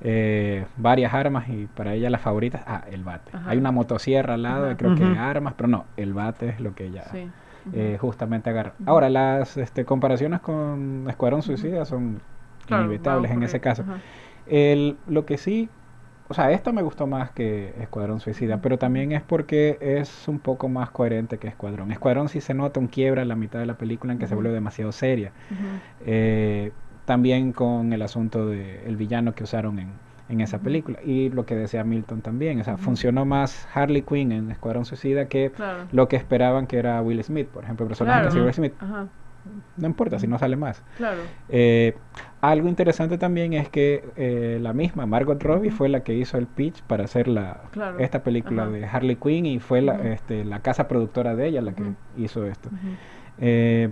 eh, 0.01 0.65
varias 0.77 1.13
armas 1.13 1.49
y 1.49 1.67
para 1.67 1.95
ella 1.95 2.09
las 2.09 2.21
favoritas, 2.21 2.63
ah, 2.67 2.85
el 2.91 3.05
bate. 3.05 3.33
Hay 3.47 3.59
una 3.59 3.71
motosierra 3.71 4.35
al 4.35 4.43
lado, 4.43 4.77
creo 4.77 4.95
que 4.95 5.05
armas, 5.05 5.55
pero 5.57 5.69
no, 5.69 5.85
el 5.97 6.15
bate 6.15 6.49
es 6.49 6.61
lo 6.61 6.75
que 6.75 6.87
ella 6.87 7.05
Sí. 7.11 7.29
eh, 7.73 7.99
justamente 8.01 8.51
agarra. 8.51 8.73
Ahora, 8.87 9.11
las 9.11 9.57
este, 9.57 9.85
comparaciones 9.85 10.41
con 10.41 11.07
Escuadrón 11.09 11.43
Suicida 11.43 11.85
son 11.85 12.21
Claro, 12.67 12.85
inevitables 12.85 13.31
a 13.31 13.35
en 13.35 13.43
ese 13.43 13.61
caso. 13.61 13.85
El, 14.47 14.97
lo 15.07 15.27
que 15.27 15.37
sí 15.39 15.69
o 16.27 16.33
sea, 16.35 16.51
esta 16.53 16.73
me 16.73 16.81
gustó 16.83 17.07
más 17.07 17.31
que 17.33 17.75
Escuadrón 17.81 18.19
Suicida, 18.21 18.57
pero 18.63 18.79
también 18.79 19.13
es 19.13 19.23
porque 19.23 19.77
es 19.81 20.27
un 20.27 20.39
poco 20.39 20.69
más 20.69 20.91
coherente 20.91 21.37
que 21.39 21.49
Escuadrón. 21.49 21.93
Escuadrón 21.93 22.29
sí 22.29 22.41
se 22.41 22.55
nota 22.55 22.81
un 22.81 22.87
quiebra 22.87 23.23
en 23.23 23.29
la 23.29 23.37
mitad 23.37 23.59
de 23.59 23.67
la 23.67 23.75
película 23.75 24.15
en 24.15 24.19
que 24.19 24.27
se 24.27 24.35
vuelve 24.35 24.51
demasiado 24.51 24.91
seria. 24.91 25.33
Eh, 26.07 26.73
también 27.05 27.53
con 27.53 27.93
el 27.93 28.03
asunto 28.03 28.47
del 28.49 28.97
villano 28.97 29.35
que 29.35 29.45
usaron 29.45 29.79
en, 29.79 29.89
en 30.29 30.41
esa 30.41 30.59
película. 30.61 30.99
Y 31.05 31.29
lo 31.31 31.45
que 31.47 31.55
decía 31.55 31.85
Milton 31.85 32.23
también, 32.23 32.61
o 32.61 32.65
sea, 32.65 32.77
funcionó 32.77 33.25
más 33.25 33.69
Harley 33.75 34.03
Quinn 34.03 34.33
en 34.33 34.51
Escuadrón 34.51 34.85
Suicida 34.85 35.27
que 35.29 35.51
Claro. 35.51 35.85
lo 35.93 36.09
que 36.09 36.17
esperaban 36.17 36.67
que 36.67 36.79
era 36.79 37.01
Will 37.03 37.23
Smith, 37.23 37.49
por 37.49 37.65
ejemplo, 37.65 37.85
el 37.85 37.89
personaje 37.89 38.17
Claro. 38.21 38.29
hacía 38.31 38.43
Will 38.43 38.55
Smith. 38.55 38.73
Ajá. 38.81 39.07
No 39.77 39.87
importa 39.87 40.19
si 40.19 40.27
no 40.27 40.39
sale 40.39 40.57
más. 40.57 40.83
Claro. 40.97 41.21
Eh, 41.51 41.95
algo 42.41 42.67
interesante 42.67 43.19
también 43.19 43.53
es 43.53 43.69
que 43.69 44.03
eh, 44.17 44.59
la 44.63 44.73
misma 44.73 45.05
Margot 45.05 45.43
Robbie 45.43 45.71
fue 45.71 45.91
la 45.91 46.01
que 46.01 46.15
hizo 46.15 46.39
el 46.39 46.47
pitch 46.47 46.83
para 46.85 47.05
hacer 47.05 47.29
la, 47.29 47.61
esta 47.99 48.23
película 48.23 48.63
Ajá. 48.63 48.73
de 48.73 48.87
Harley 48.87 49.17
Quinn 49.17 49.45
y 49.45 49.59
fue 49.59 49.83
la, 49.83 49.97
este, 50.15 50.47
la 50.47 50.61
casa 50.61 50.89
productora 50.89 51.37
de 51.37 51.49
ella 51.49 51.61
la 51.61 51.75
que 51.75 51.83
hizo 52.17 52.47
esto. 52.47 52.71
Eh, 53.39 53.91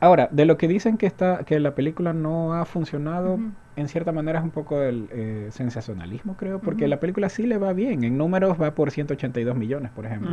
ahora, 0.00 0.28
de 0.30 0.44
lo 0.44 0.56
que 0.56 0.68
dicen 0.68 0.96
que 0.96 1.06
está 1.06 1.44
que 1.44 1.58
la 1.60 1.74
película 1.74 2.12
no 2.12 2.54
ha 2.54 2.64
funcionado, 2.64 3.38
en 3.76 3.88
cierta 3.88 4.12
manera 4.12 4.38
es 4.38 4.44
un 4.44 4.50
poco 4.50 4.82
el 4.82 5.08
eh, 5.12 5.48
sensacionalismo, 5.50 6.36
creo, 6.36 6.60
porque 6.60 6.88
la 6.88 7.00
película 7.00 7.28
sí 7.28 7.46
le 7.46 7.58
va 7.58 7.72
bien. 7.72 8.04
En 8.04 8.18
números 8.18 8.60
va 8.60 8.74
por 8.74 8.90
182 8.90 9.56
millones, 9.56 9.90
por 9.92 10.06
ejemplo. 10.06 10.30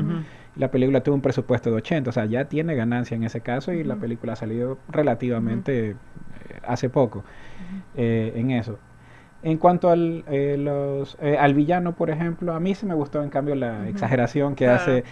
La 0.56 0.72
película 0.72 1.02
tuvo 1.02 1.16
un 1.16 1.22
presupuesto 1.22 1.70
de 1.70 1.78
80, 1.78 2.10
o 2.10 2.14
sea, 2.14 2.26
ya 2.26 2.46
tiene 2.46 2.76
ganancia 2.76 3.16
en 3.16 3.24
ese 3.24 3.42
caso 3.42 3.74
y 3.74 3.84
la 3.84 3.96
película 3.98 4.34
ha 4.34 4.36
salido 4.36 4.80
relativamente 4.90 5.92
eh, 5.92 5.96
hace 6.68 6.90
poco 6.90 7.24
eh, 7.96 8.34
en 8.36 8.52
eso. 8.52 8.80
En 9.46 9.60
cuanto 9.60 9.92
al, 9.92 10.24
eh, 10.28 10.56
los, 10.58 11.18
eh, 11.22 11.38
al 11.38 11.54
villano, 11.54 11.96
por 11.96 12.10
ejemplo, 12.10 12.56
a 12.56 12.60
mí 12.60 12.74
sí 12.74 12.88
me 12.88 12.96
gustó 12.96 13.22
en 13.22 13.30
cambio 13.30 13.54
la 13.54 13.88
exageración 13.88 14.56
que 14.56 14.68
hace. 14.68 15.04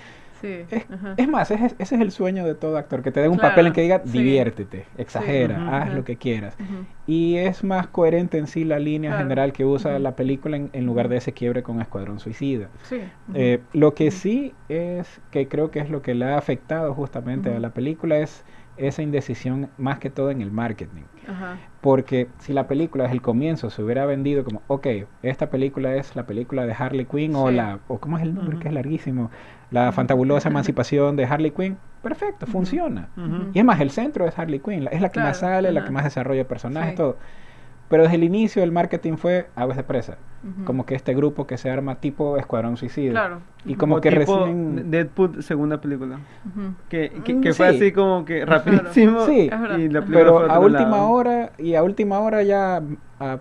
Sí. 0.43 0.65
Es, 0.69 0.85
es 1.15 1.27
más, 1.29 1.51
es- 1.51 1.75
ese 1.79 1.95
es 1.95 2.01
el 2.01 2.11
sueño 2.11 2.45
de 2.45 2.53
todo 2.55 2.75
actor, 2.77 3.01
que 3.01 3.11
te 3.11 3.21
den 3.21 3.31
un 3.31 3.37
Claro, 3.37 3.51
papel 3.51 3.67
en 3.67 3.73
que 3.73 3.81
diga, 3.81 3.99
diviértete, 3.99 4.87
exagera, 4.97 5.81
haz 5.81 5.93
lo 5.93 6.03
que 6.03 6.17
quieras. 6.17 6.57
Y 7.05 7.37
es 7.37 7.63
más 7.63 7.87
coherente 7.87 8.37
en 8.37 8.47
sí 8.47 8.63
la 8.65 8.79
línea 8.79 9.11
Claro. 9.11 9.23
general 9.23 9.53
que 9.53 9.65
usa 9.65 9.99
la 9.99 10.15
película 10.15 10.57
en, 10.57 10.69
en 10.73 10.85
lugar 10.85 11.07
de 11.09 11.17
ese 11.17 11.33
quiebre 11.33 11.63
con 11.63 11.81
Escuadrón 11.81 12.19
Suicida. 12.19 12.71
Sí. 12.83 12.97
Eh, 13.33 13.63
lo 13.73 13.93
que 13.95 14.11
sí 14.11 14.57
es 14.67 15.21
que 15.29 15.47
creo 15.47 15.71
que 15.71 15.79
es 15.79 15.89
lo 15.89 16.01
que 16.01 16.13
le 16.15 16.25
ha 16.25 16.37
afectado 16.37 16.93
justamente 16.93 17.53
a 17.53 17.59
la 17.59 17.73
película 17.73 18.17
es 18.19 18.45
esa 18.77 19.01
indecisión 19.01 19.69
más 19.77 19.99
que 19.99 20.09
todo 20.09 20.31
en 20.31 20.41
el 20.41 20.51
marketing. 20.51 21.03
Ajá. 21.27 21.57
Porque 21.81 22.27
si 22.39 22.53
la 22.53 22.67
película 22.67 23.03
desde 23.03 23.15
el 23.15 23.21
comienzo 23.21 23.69
se 23.69 23.83
hubiera 23.83 24.05
vendido 24.05 24.43
como, 24.43 24.61
ok, 24.67 24.87
esta 25.21 25.49
película 25.49 25.95
es 25.95 26.15
la 26.15 26.25
película 26.25 26.65
de 26.65 26.73
Harley 26.73 27.05
Quinn 27.05 27.35
o 27.35 27.51
la, 27.51 27.79
o 27.87 27.99
¿cómo 27.99 28.17
es 28.17 28.23
el 28.23 28.33
nombre? 28.33 28.57
Que 28.59 28.67
es 28.69 28.73
larguísimo, 28.73 29.31
la 29.71 29.91
fantabulosa 29.91 30.49
emancipación 30.49 31.15
de 31.15 31.25
Harley 31.25 31.51
Quinn, 31.51 31.77
perfecto, 32.01 32.45
funciona. 32.47 33.09
Y 33.53 33.59
es 33.59 33.65
más, 33.65 33.79
el 33.81 33.91
centro 33.91 34.27
es 34.27 34.37
Harley 34.37 34.59
Quinn, 34.59 34.85
la- 34.85 34.91
es 34.91 35.01
la 35.01 35.09
que 35.09 35.19
más 35.19 35.37
sale, 35.37 35.71
la 35.71 35.83
que 35.85 35.91
más 35.91 36.03
desarrolla 36.03 36.47
personajes, 36.47 36.91
Sí. 36.91 36.97
todo. 36.97 37.17
Pero 37.89 38.03
desde 38.03 38.15
el 38.15 38.23
inicio 38.23 38.63
el 38.63 38.71
marketing 38.71 39.17
fue 39.17 39.47
aves 39.55 39.77
de 39.77 39.83
presa, 39.83 40.17
como 40.65 40.85
que 40.85 40.95
este 40.95 41.13
grupo 41.13 41.45
que 41.45 41.57
se 41.57 41.69
arma 41.69 41.95
tipo 41.95 42.37
Escuadrón 42.37 42.75
Suicida. 42.77 43.11
Claro. 43.11 43.41
Y 43.65 43.75
como 43.75 43.95
O 43.97 44.01
que 44.01 44.09
tipo 44.09 44.19
reciben... 44.39 44.89
Deadpool, 44.89 45.43
segunda 45.43 45.79
película. 45.79 46.19
Que, 46.89 47.11
que, 47.23 47.33
Mm, 47.35 47.43
fue 47.53 47.69
sí. 47.69 47.75
así 47.75 47.91
como 47.91 48.25
que 48.25 48.45
rapidísimo. 48.45 49.25
Sí. 49.25 49.49
Y 49.77 49.89
la 49.89 50.01
Pero 50.03 50.49
a 50.51 50.59
última 50.59 50.89
lado. 50.89 51.09
hora, 51.09 51.51
y 51.59 51.75
a 51.75 51.83
última 51.83 52.19
hora 52.19 52.41
ya, 52.41 52.81
a 53.19 53.39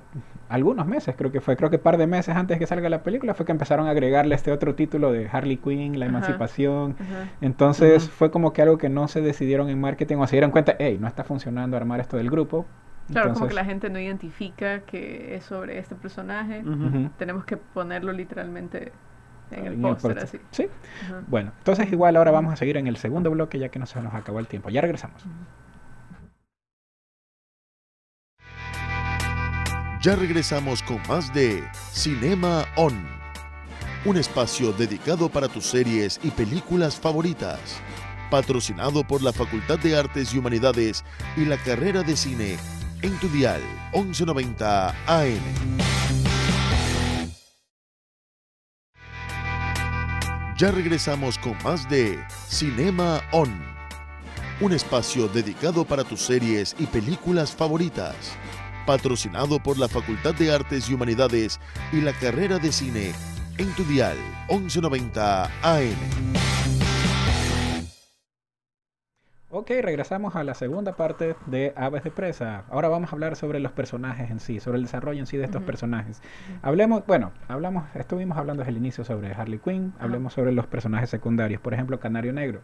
algunos 0.50 0.86
meses 0.86 1.14
creo 1.16 1.32
que 1.32 1.40
fue, 1.40 1.56
creo 1.56 1.70
que 1.70 1.78
par 1.78 1.96
de 1.96 2.06
meses 2.06 2.36
antes 2.36 2.58
que 2.58 2.66
salga 2.66 2.90
la 2.90 3.02
película, 3.02 3.32
fue 3.32 3.46
que 3.46 3.52
empezaron 3.52 3.86
a 3.86 3.90
agregarle 3.90 4.34
este 4.34 4.52
otro 4.52 4.74
título 4.74 5.10
de 5.10 5.28
Harley 5.32 5.56
Quinn, 5.56 5.98
la 5.98 6.04
emancipación. 6.06 6.94
Ajá. 7.00 7.30
Entonces 7.40 8.10
fue 8.10 8.30
como 8.30 8.52
que 8.52 8.60
algo 8.60 8.76
que 8.76 8.90
no 8.90 9.08
se 9.08 9.22
decidieron 9.22 9.70
en 9.70 9.80
marketing 9.80 10.16
o 10.16 10.26
se 10.26 10.36
dieron 10.36 10.50
cuenta, 10.50 10.74
hey, 10.78 10.98
no 11.00 11.06
está 11.08 11.24
funcionando 11.24 11.76
armar 11.76 12.00
esto 12.00 12.18
del 12.18 12.28
grupo. 12.30 12.66
Claro, 13.12 13.32
como 13.34 13.46
que 13.46 13.54
la 13.54 13.64
gente 13.64 13.90
no 13.90 13.98
identifica 13.98 14.80
que 14.80 15.36
es 15.36 15.44
sobre 15.44 15.78
este 15.78 15.94
personaje. 15.94 16.64
Tenemos 17.18 17.44
que 17.44 17.56
ponerlo 17.56 18.12
literalmente 18.12 18.92
en 19.50 19.66
el 19.66 19.76
póster, 19.76 20.18
así. 20.18 20.38
Sí, 20.50 20.66
bueno, 21.28 21.52
entonces 21.58 21.92
igual 21.92 22.16
ahora 22.16 22.30
vamos 22.30 22.52
a 22.52 22.56
seguir 22.56 22.76
en 22.76 22.86
el 22.86 22.96
segundo 22.96 23.30
bloque 23.30 23.58
ya 23.58 23.68
que 23.68 23.78
no 23.78 23.86
se 23.86 24.00
nos 24.00 24.14
acabó 24.14 24.38
el 24.38 24.46
tiempo. 24.46 24.70
Ya 24.70 24.80
regresamos. 24.80 25.22
Ya 30.02 30.16
regresamos 30.16 30.82
con 30.82 31.00
más 31.08 31.32
de 31.32 31.62
Cinema 31.92 32.64
On, 32.76 33.06
un 34.04 34.16
espacio 34.16 34.72
dedicado 34.72 35.28
para 35.28 35.46
tus 35.46 35.64
series 35.66 36.18
y 36.24 36.30
películas 36.30 36.98
favoritas, 36.98 37.80
patrocinado 38.28 39.04
por 39.04 39.22
la 39.22 39.32
Facultad 39.32 39.78
de 39.78 39.96
Artes 39.96 40.34
y 40.34 40.38
Humanidades 40.38 41.04
y 41.36 41.44
la 41.44 41.56
carrera 41.56 42.02
de 42.02 42.16
cine 42.16 42.56
en 43.02 43.18
tu 43.18 43.28
dial 43.28 43.60
1190 43.92 44.88
AM. 45.06 45.40
Ya 50.56 50.70
regresamos 50.70 51.38
con 51.38 51.56
más 51.64 51.88
de 51.88 52.18
Cinema 52.48 53.20
On, 53.32 53.50
un 54.60 54.72
espacio 54.72 55.28
dedicado 55.28 55.84
para 55.84 56.04
tus 56.04 56.20
series 56.20 56.76
y 56.78 56.86
películas 56.86 57.52
favoritas 57.52 58.38
patrocinado 58.86 59.62
por 59.62 59.78
la 59.78 59.88
Facultad 59.88 60.34
de 60.34 60.52
Artes 60.52 60.88
y 60.88 60.94
Humanidades 60.94 61.60
y 61.92 62.00
la 62.00 62.12
carrera 62.12 62.58
de 62.58 62.72
cine 62.72 63.12
en 63.58 63.72
tu 63.74 63.84
dial 63.84 64.16
1190 64.48 65.44
AM. 65.62 66.41
Ok, 69.54 69.70
regresamos 69.82 70.34
a 70.34 70.44
la 70.44 70.54
segunda 70.54 70.92
parte 70.96 71.36
de 71.44 71.74
Aves 71.76 72.02
de 72.04 72.10
Presa. 72.10 72.64
Ahora 72.70 72.88
vamos 72.88 73.12
a 73.12 73.16
hablar 73.16 73.36
sobre 73.36 73.60
los 73.60 73.70
personajes 73.70 74.30
en 74.30 74.40
sí, 74.40 74.60
sobre 74.60 74.78
el 74.78 74.84
desarrollo 74.84 75.20
en 75.20 75.26
sí 75.26 75.36
de 75.36 75.44
estos 75.44 75.62
personajes. 75.62 76.22
Hablemos, 76.62 77.04
bueno, 77.06 77.32
hablamos, 77.48 77.84
estuvimos 77.94 78.38
hablando 78.38 78.62
desde 78.62 78.70
el 78.70 78.78
inicio 78.78 79.04
sobre 79.04 79.30
Harley 79.34 79.58
Quinn, 79.58 79.92
hablemos 80.00 80.32
sobre 80.32 80.52
los 80.52 80.66
personajes 80.66 81.10
secundarios, 81.10 81.60
por 81.60 81.74
ejemplo, 81.74 82.00
Canario 82.00 82.32
Negro. 82.32 82.60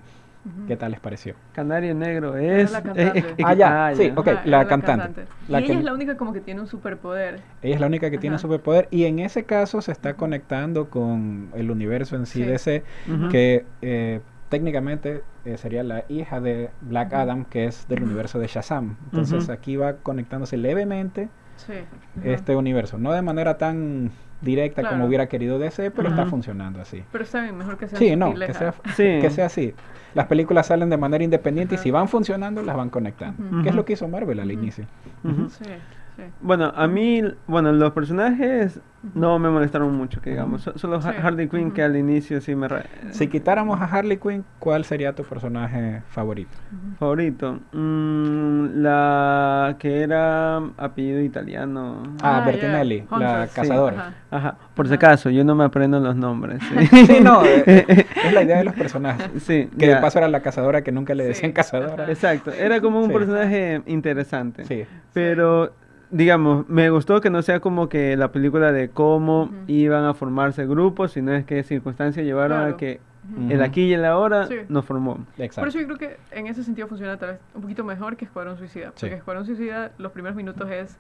¿Qué 0.67 0.79
tal 0.79 0.93
les 0.93 1.01
pareció? 1.01 1.35
Canario 1.53 1.95
Negro 1.95 2.39
es. 2.39 2.73
la 2.73 2.79
eh, 2.79 2.83
eh, 2.97 3.35
eh, 3.37 3.43
Ah, 3.45 3.53
ya, 3.53 3.93
sí, 3.95 4.11
ok, 4.17 4.29
Ajá, 4.29 4.43
la 4.47 4.67
cantante. 4.67 5.25
La 5.47 5.61
y 5.61 5.65
que- 5.65 5.73
ella 5.73 5.81
es 5.81 5.85
la 5.85 5.93
única 5.93 6.17
como 6.17 6.33
que 6.33 6.41
tiene 6.41 6.63
un 6.63 6.69
superpoder. 6.69 7.41
Ella 7.61 7.75
es 7.75 7.81
la 7.83 7.87
única 7.87 8.11
que 8.11 8.17
tiene 8.17 8.37
Ajá. 8.37 8.41
superpoder 8.43 8.89
y 8.91 9.05
en 9.05 9.19
ese 9.19 9.45
caso 9.45 9.83
se 9.83 9.93
está 9.93 10.15
conectando 10.15 10.89
con 10.89 11.51
el 11.55 11.71
universo 11.71 12.17
en 12.17 12.25
sí 12.25 12.39
Sí. 12.45 12.45
DC, 12.47 12.85
Ujú. 13.13 13.29
que 13.29 13.67
eh, 13.83 14.21
técnicamente 14.49 15.23
eh, 15.45 15.57
sería 15.57 15.83
la 15.83 16.05
hija 16.09 16.41
de 16.41 16.71
Black. 16.81 17.13
Adam, 17.13 17.45
que 17.45 17.67
es 17.67 17.87
del 17.89 18.03
universo 18.03 18.39
de 18.39 18.47
Shazam. 18.47 18.97
Entonces 19.13 19.49
aquí 19.49 19.77
va 19.77 19.95
conectándose 19.95 20.57
levemente 20.57 21.29
Sí. 21.57 21.73
este 22.25 22.55
universo. 22.55 22.99
No 22.99 23.13
de 23.13 23.21
manera 23.23 23.59
tan 23.59 24.13
directa 24.41 24.89
como 24.89 25.07
hubiera 25.07 25.27
querido 25.27 25.59
DC, 25.59 25.91
pero 25.91 26.09
está 26.11 26.27
funcionando 26.27 26.81
así. 26.81 27.03
Pero 27.11 27.25
está 27.25 27.43
bien, 27.43 27.57
mejor 27.59 27.77
que 27.77 27.89
sea 27.89 27.99
Sí, 27.99 28.15
no, 28.15 28.33
que 28.35 28.55
sea, 28.55 28.73
Sí. 28.95 29.19
que 29.21 29.31
sea 29.31 29.47
así. 29.47 29.75
Las 30.15 30.27
películas 30.27 30.67
salen 30.69 30.89
de 30.89 30.97
manera 30.97 31.25
independiente 31.25 31.75
y 31.75 31.79
si 31.79 31.91
van 31.91 32.09
funcionando, 32.09 32.63
las 32.63 32.77
van 32.77 32.91
conectando. 32.91 33.63
Que 33.63 33.69
es 33.71 33.75
lo 33.75 33.85
que 33.85 33.95
hizo 33.95 34.07
Marvel 34.09 34.39
al 34.41 34.53
inicio. 34.53 34.85
Sí, 35.49 35.65
sí. 36.19 36.25
Bueno, 36.43 36.71
a 36.77 36.87
mí, 36.87 37.23
bueno, 37.47 37.73
los 37.73 37.93
personajes 37.93 38.81
no 39.15 39.39
me 39.39 39.49
molestaron 39.49 39.95
mucho, 39.97 40.21
que 40.21 40.31
digamos. 40.31 40.69
Solo 40.75 41.01
Sí. 41.01 41.09
Harley 41.23 41.49
Quinn, 41.49 41.71
que 41.71 41.83
al 41.85 41.97
inicio 41.97 42.41
sí 42.41 42.55
me. 42.57 42.67
ra- 42.69 42.83
Si 43.11 43.29
quitáramos 43.29 43.81
a 43.81 43.85
Harley 43.85 44.17
Quinn, 44.19 44.45
¿cuál 44.59 44.85
sería 44.85 45.15
tu 45.15 45.23
personaje 45.23 46.03
favorito? 46.09 46.51
Favorito. 46.99 47.61
Mm, 47.73 48.83
la 48.83 49.77
que 49.79 50.03
era 50.03 50.57
apellido 50.77 51.21
italiano. 51.21 52.03
Ah, 52.23 52.39
Ah, 52.39 52.45
Bertinelli, 52.45 53.05
la 53.19 53.47
sí. 53.47 53.53
cazadora. 53.55 53.97
Ajá. 53.99 54.15
Ajá, 54.31 54.57
por 54.75 54.89
si 54.89 54.95
acaso, 54.95 55.31
yo 55.31 55.45
no 55.45 55.55
me 55.55 55.65
aprendo 55.65 55.99
los 56.01 56.17
nombres. 56.17 56.61
Sí, 57.07 57.21
no, 57.23 57.45
eh, 57.45 57.63
eh, 57.67 58.07
es 58.25 58.33
la 58.33 58.43
idea 58.43 58.59
de 58.59 58.65
los 58.65 58.75
personajes. 58.75 59.31
Sí, 59.45 59.69
Que 59.79 59.87
de 59.89 59.97
paso 59.97 60.19
era 60.19 60.29
la 60.29 60.41
cazadora 60.41 60.83
que 60.83 60.91
nunca 60.93 61.15
le 61.15 61.23
Sí, 61.25 61.29
decían 61.29 61.53
cazadora. 61.53 62.11
Exacto, 62.11 62.51
era 62.53 62.81
como 62.81 62.99
un 63.01 63.07
Sí. 63.07 63.13
personaje 63.13 63.83
interesante. 63.87 64.65
Sí. 64.65 64.85
Pero, 65.15 65.73
digamos, 66.11 66.69
me 66.69 66.91
gustó 66.91 67.21
que 67.21 67.31
no 67.31 67.43
sea 67.43 67.61
como 67.61 67.89
que 67.89 68.17
la 68.17 68.33
película 68.33 68.73
de 68.73 68.89
cómo 68.91 69.51
iban 69.67 70.05
a 70.05 70.15
formarse 70.15 70.67
grupos, 70.67 71.13
sino 71.13 71.33
es 71.33 71.45
que 71.45 71.63
circunstancias 71.63 72.25
llevaron 72.25 72.73
a 72.73 72.77
que 72.77 73.01
el 73.51 73.63
aquí 73.63 73.83
y 73.83 73.93
el 73.93 74.05
ahora 74.07 74.47
Sí. 74.47 74.55
nos 74.71 74.85
formó. 74.87 75.19
Exacto. 75.37 75.61
Por 75.61 75.69
eso 75.69 75.81
yo 75.81 75.87
creo 75.87 75.99
que 75.99 76.17
en 76.31 76.47
ese 76.47 76.65
sentido 76.65 76.89
funciona 76.89 77.19
tal 77.19 77.33
vez 77.33 77.41
un 77.55 77.61
poquito 77.63 77.85
mejor 77.85 78.17
que 78.17 78.25
Escuadrón 78.25 78.57
Suicida. 78.57 78.87
Porque 78.87 79.09
Sí. 79.09 79.15
Escuadrón 79.15 79.45
Suicida, 79.45 79.93
los 79.99 80.13
primeros 80.13 80.35
minutos 80.37 80.71
es 80.71 80.99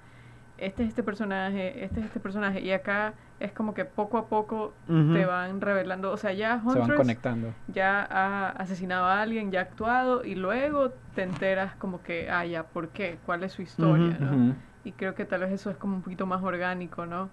este 0.59 0.83
es 0.83 0.88
este 0.88 1.05
personaje, 1.05 1.85
este 1.85 2.00
es 2.00 2.07
este 2.07 2.19
personaje. 2.21 2.61
Y 2.61 2.73
acá 2.73 3.15
es 3.38 3.53
como 3.53 3.73
que 3.75 3.85
poco 3.85 4.19
a 4.19 4.27
poco 4.27 4.75
te 4.88 5.25
van 5.25 5.61
revelando. 5.61 6.11
O 6.11 6.17
sea, 6.17 6.33
ya 6.33 6.59
Se 6.59 6.67
van 6.67 6.79
Huntress 6.81 6.97
conectando. 6.99 7.55
ya 7.69 8.03
ha 8.11 8.49
asesinado 8.50 9.07
a 9.07 9.23
alguien, 9.23 9.53
ya 9.53 9.61
ha 9.61 9.62
actuado. 9.62 10.25
Y 10.25 10.35
luego 10.35 10.91
te 11.15 11.23
enteras 11.23 11.77
como 11.77 12.03
que, 12.03 12.29
ah, 12.29 12.45
ya, 12.45 12.65
¿por 12.65 12.88
qué? 12.88 13.19
¿Cuál 13.25 13.45
es 13.45 13.53
su 13.53 13.62
historia? 13.62 14.19
¿no? 14.19 14.55
Y 14.88 14.92
creo 14.92 15.14
que 15.14 15.26
tal 15.26 15.40
vez 15.40 15.52
eso 15.52 15.68
es 15.71 15.76
como 15.76 15.97
un 15.97 16.02
poquito 16.02 16.25
más 16.25 16.42
orgánico, 16.42 17.04
¿no? 17.04 17.28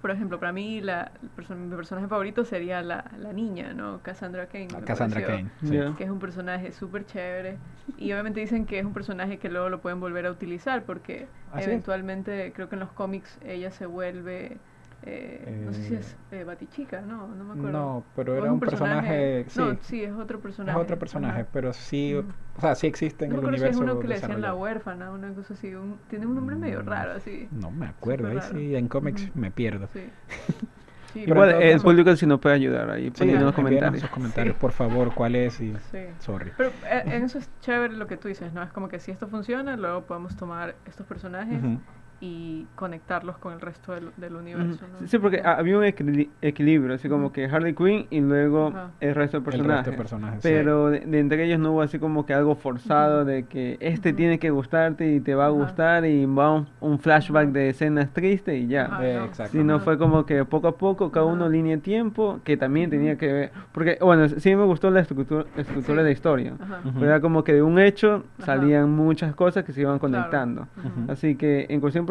por 0.00 0.10
ejemplo, 0.10 0.40
para 0.40 0.52
mí 0.52 0.80
la, 0.80 1.12
mi 1.50 1.76
personaje 1.76 2.08
favorito 2.08 2.44
sería 2.44 2.82
la, 2.82 3.04
la 3.18 3.32
niña, 3.32 3.74
¿no? 3.74 4.00
Cassandra 4.02 4.46
Kane. 4.46 4.68
Cassandra 4.86 5.20
pareció, 5.20 5.26
Kane. 5.26 5.50
sí. 5.90 5.94
Que 5.96 6.04
es 6.04 6.10
un 6.10 6.18
personaje 6.18 6.72
súper 6.72 7.04
chévere. 7.04 7.58
Y 7.98 8.12
obviamente 8.12 8.40
dicen 8.40 8.64
que 8.64 8.78
es 8.78 8.84
un 8.86 8.94
personaje 8.94 9.38
que 9.38 9.50
luego 9.50 9.68
lo 9.68 9.80
pueden 9.82 10.00
volver 10.00 10.24
a 10.24 10.30
utilizar 10.30 10.84
porque 10.84 11.28
es. 11.54 11.66
eventualmente 11.66 12.52
creo 12.54 12.68
que 12.70 12.76
en 12.76 12.80
los 12.80 12.92
cómics 12.92 13.38
ella 13.44 13.70
se 13.70 13.86
vuelve... 13.86 14.58
eh, 15.02 15.62
no 15.64 15.72
sé 15.72 15.82
si 15.82 15.94
es 15.94 16.16
eh, 16.30 16.44
Batichica, 16.44 17.00
no, 17.00 17.26
no 17.28 17.44
me 17.44 17.52
acuerdo. 17.52 17.70
No, 17.78 18.04
pero 18.14 18.34
es 18.36 18.42
era 18.42 18.52
un 18.52 18.60
personaje, 18.60 19.44
sí, 19.48 19.58
No, 19.60 19.76
sí, 19.82 20.02
es 20.04 20.12
otro 20.12 20.36
es 20.38 20.42
personaje. 20.42 20.78
otro 20.78 20.98
personaje, 20.98 21.40
ajá. 21.40 21.48
pero 21.52 21.72
sí, 21.72 22.14
Ujú. 22.16 22.28
o 22.56 22.60
sea, 22.60 22.74
sí 22.74 22.86
existe 22.86 23.24
en 23.24 23.30
No 23.32 23.36
el 23.36 23.42
me 23.42 23.48
acuerdo 23.48 23.64
si 23.64 23.70
es 23.70 23.76
universo 23.76 23.92
uno 23.94 24.00
que 24.02 24.08
le 24.08 24.14
decían 24.16 24.40
la 24.42 24.54
huérfana, 24.54 25.10
una 25.10 25.32
cosa 25.32 25.54
así. 25.54 25.74
un- 25.74 25.98
tiene 26.08 26.26
un 26.26 26.34
nombre 26.34 26.56
medio 26.56 26.82
Mm, 26.82 26.86
raro 26.86 27.12
así. 27.12 27.48
No 27.50 27.70
me 27.70 27.86
acuerdo, 27.86 28.28
ahí 28.28 28.40
sí, 28.42 28.76
en 28.76 28.88
cómics 28.88 29.34
me 29.34 29.50
pierdo. 29.50 29.88
Sí. 29.92 30.04
Sí, 31.12 31.22
Pero 31.26 31.34
Igual 31.34 31.50
todo 31.50 31.60
el 31.60 31.80
público 31.80 32.14
si 32.14 32.24
nos 32.24 32.38
puede 32.38 32.54
ayudar 32.54 32.88
ahí 32.88 33.06
Sí, 33.06 33.10
poniendo 33.10 33.40
en 33.40 33.46
los 33.46 33.54
comentarios. 33.56 34.00
sus 34.00 34.10
comentarios, 34.10 34.54
Sí. 34.54 34.60
por 34.60 34.70
favor, 34.70 35.12
cuál 35.12 35.34
es 35.34 35.60
y 35.60 35.74
sí. 35.90 35.98
sorry. 36.20 36.52
Pero 36.56 36.70
eh, 36.88 37.02
en 37.06 37.24
eso 37.24 37.38
es 37.38 37.50
chévere 37.62 37.96
lo 37.96 38.06
que 38.06 38.16
tú 38.16 38.28
dices, 38.28 38.52
¿no? 38.52 38.62
Es 38.62 38.70
como 38.70 38.86
que 38.88 39.00
si 39.00 39.10
esto 39.10 39.26
funciona, 39.26 39.76
luego 39.76 40.02
podemos 40.02 40.36
tomar 40.36 40.76
estos 40.86 41.04
personajes 41.08 41.58
Ujú. 41.58 41.80
Y 42.22 42.66
conectarlos 42.74 43.38
con 43.38 43.54
el 43.54 43.60
resto 43.62 43.94
del, 43.94 44.34
universo, 44.36 44.84
¿no? 45.00 45.06
Sí, 45.06 45.18
porque 45.18 45.40
había 45.42 45.78
un 45.78 45.84
equili- 45.84 46.28
equilibrio, 46.42 46.94
así 46.96 47.08
como 47.08 47.32
que 47.32 47.46
Harley 47.46 47.74
Quinn 47.74 48.06
y 48.10 48.20
luego 48.20 48.72
el 49.00 49.14
resto 49.14 49.38
de 49.38 49.38
El 49.38 49.44
personajes. 49.44 49.76
resto 49.86 49.90
de 49.92 49.96
personajes. 49.96 50.42
sí. 50.42 50.48
Pero 50.50 50.90
de, 50.90 51.00
de 51.00 51.18
entre 51.18 51.44
ellos 51.46 51.58
no 51.58 51.72
hubo 51.72 51.80
así 51.82 51.98
como 51.98 52.26
que 52.26 52.34
algo 52.34 52.54
forzado 52.56 53.24
de 53.24 53.44
que 53.44 53.78
este 53.80 54.12
tiene 54.12 54.38
que 54.38 54.50
gustarte 54.50 55.10
y 55.14 55.20
te 55.20 55.34
va 55.34 55.46
a 55.46 55.48
gustar 55.48 56.04
y 56.04 56.26
va 56.26 56.52
un, 56.52 56.66
un 56.80 56.98
flashback 56.98 57.48
de 57.52 57.70
escenas 57.70 58.10
tristes 58.12 58.54
y 58.60 58.66
ya. 58.66 58.98
Eh, 59.02 59.16
no. 59.18 59.24
exacto. 59.24 59.52
Si 59.52 59.64
no 59.64 59.76
Ajá. 59.76 59.84
fue 59.84 59.96
como 59.98 60.26
que 60.26 60.44
poco 60.44 60.68
a 60.68 60.76
poco, 60.76 61.10
cada 61.10 61.24
uno 61.24 61.48
línea 61.48 61.76
de 61.76 61.82
tiempo, 61.82 62.40
que 62.44 62.58
también 62.58 62.90
tenía 62.90 63.16
que 63.16 63.32
ver. 63.32 63.50
Porque, 63.72 63.96
bueno, 64.00 64.28
sí 64.28 64.54
me 64.54 64.64
gustó 64.64 64.90
la 64.90 65.00
estructura, 65.00 65.46
estructura 65.56 65.96
Sí. 65.96 65.96
de 65.96 66.02
la 66.04 66.10
historia. 66.10 66.52
Era 67.00 67.20
como 67.22 67.44
que 67.44 67.54
de 67.54 67.62
un 67.62 67.78
hecho 67.78 68.24
salían 68.40 68.90
muchas 68.90 69.34
cosas 69.34 69.64
que 69.64 69.72
se 69.72 69.80
iban 69.80 69.98
Claro. 69.98 70.12
conectando. 70.14 70.68
Así 71.08 71.36
que 71.36 71.66
en 71.70 71.80
cuestión 71.80 72.06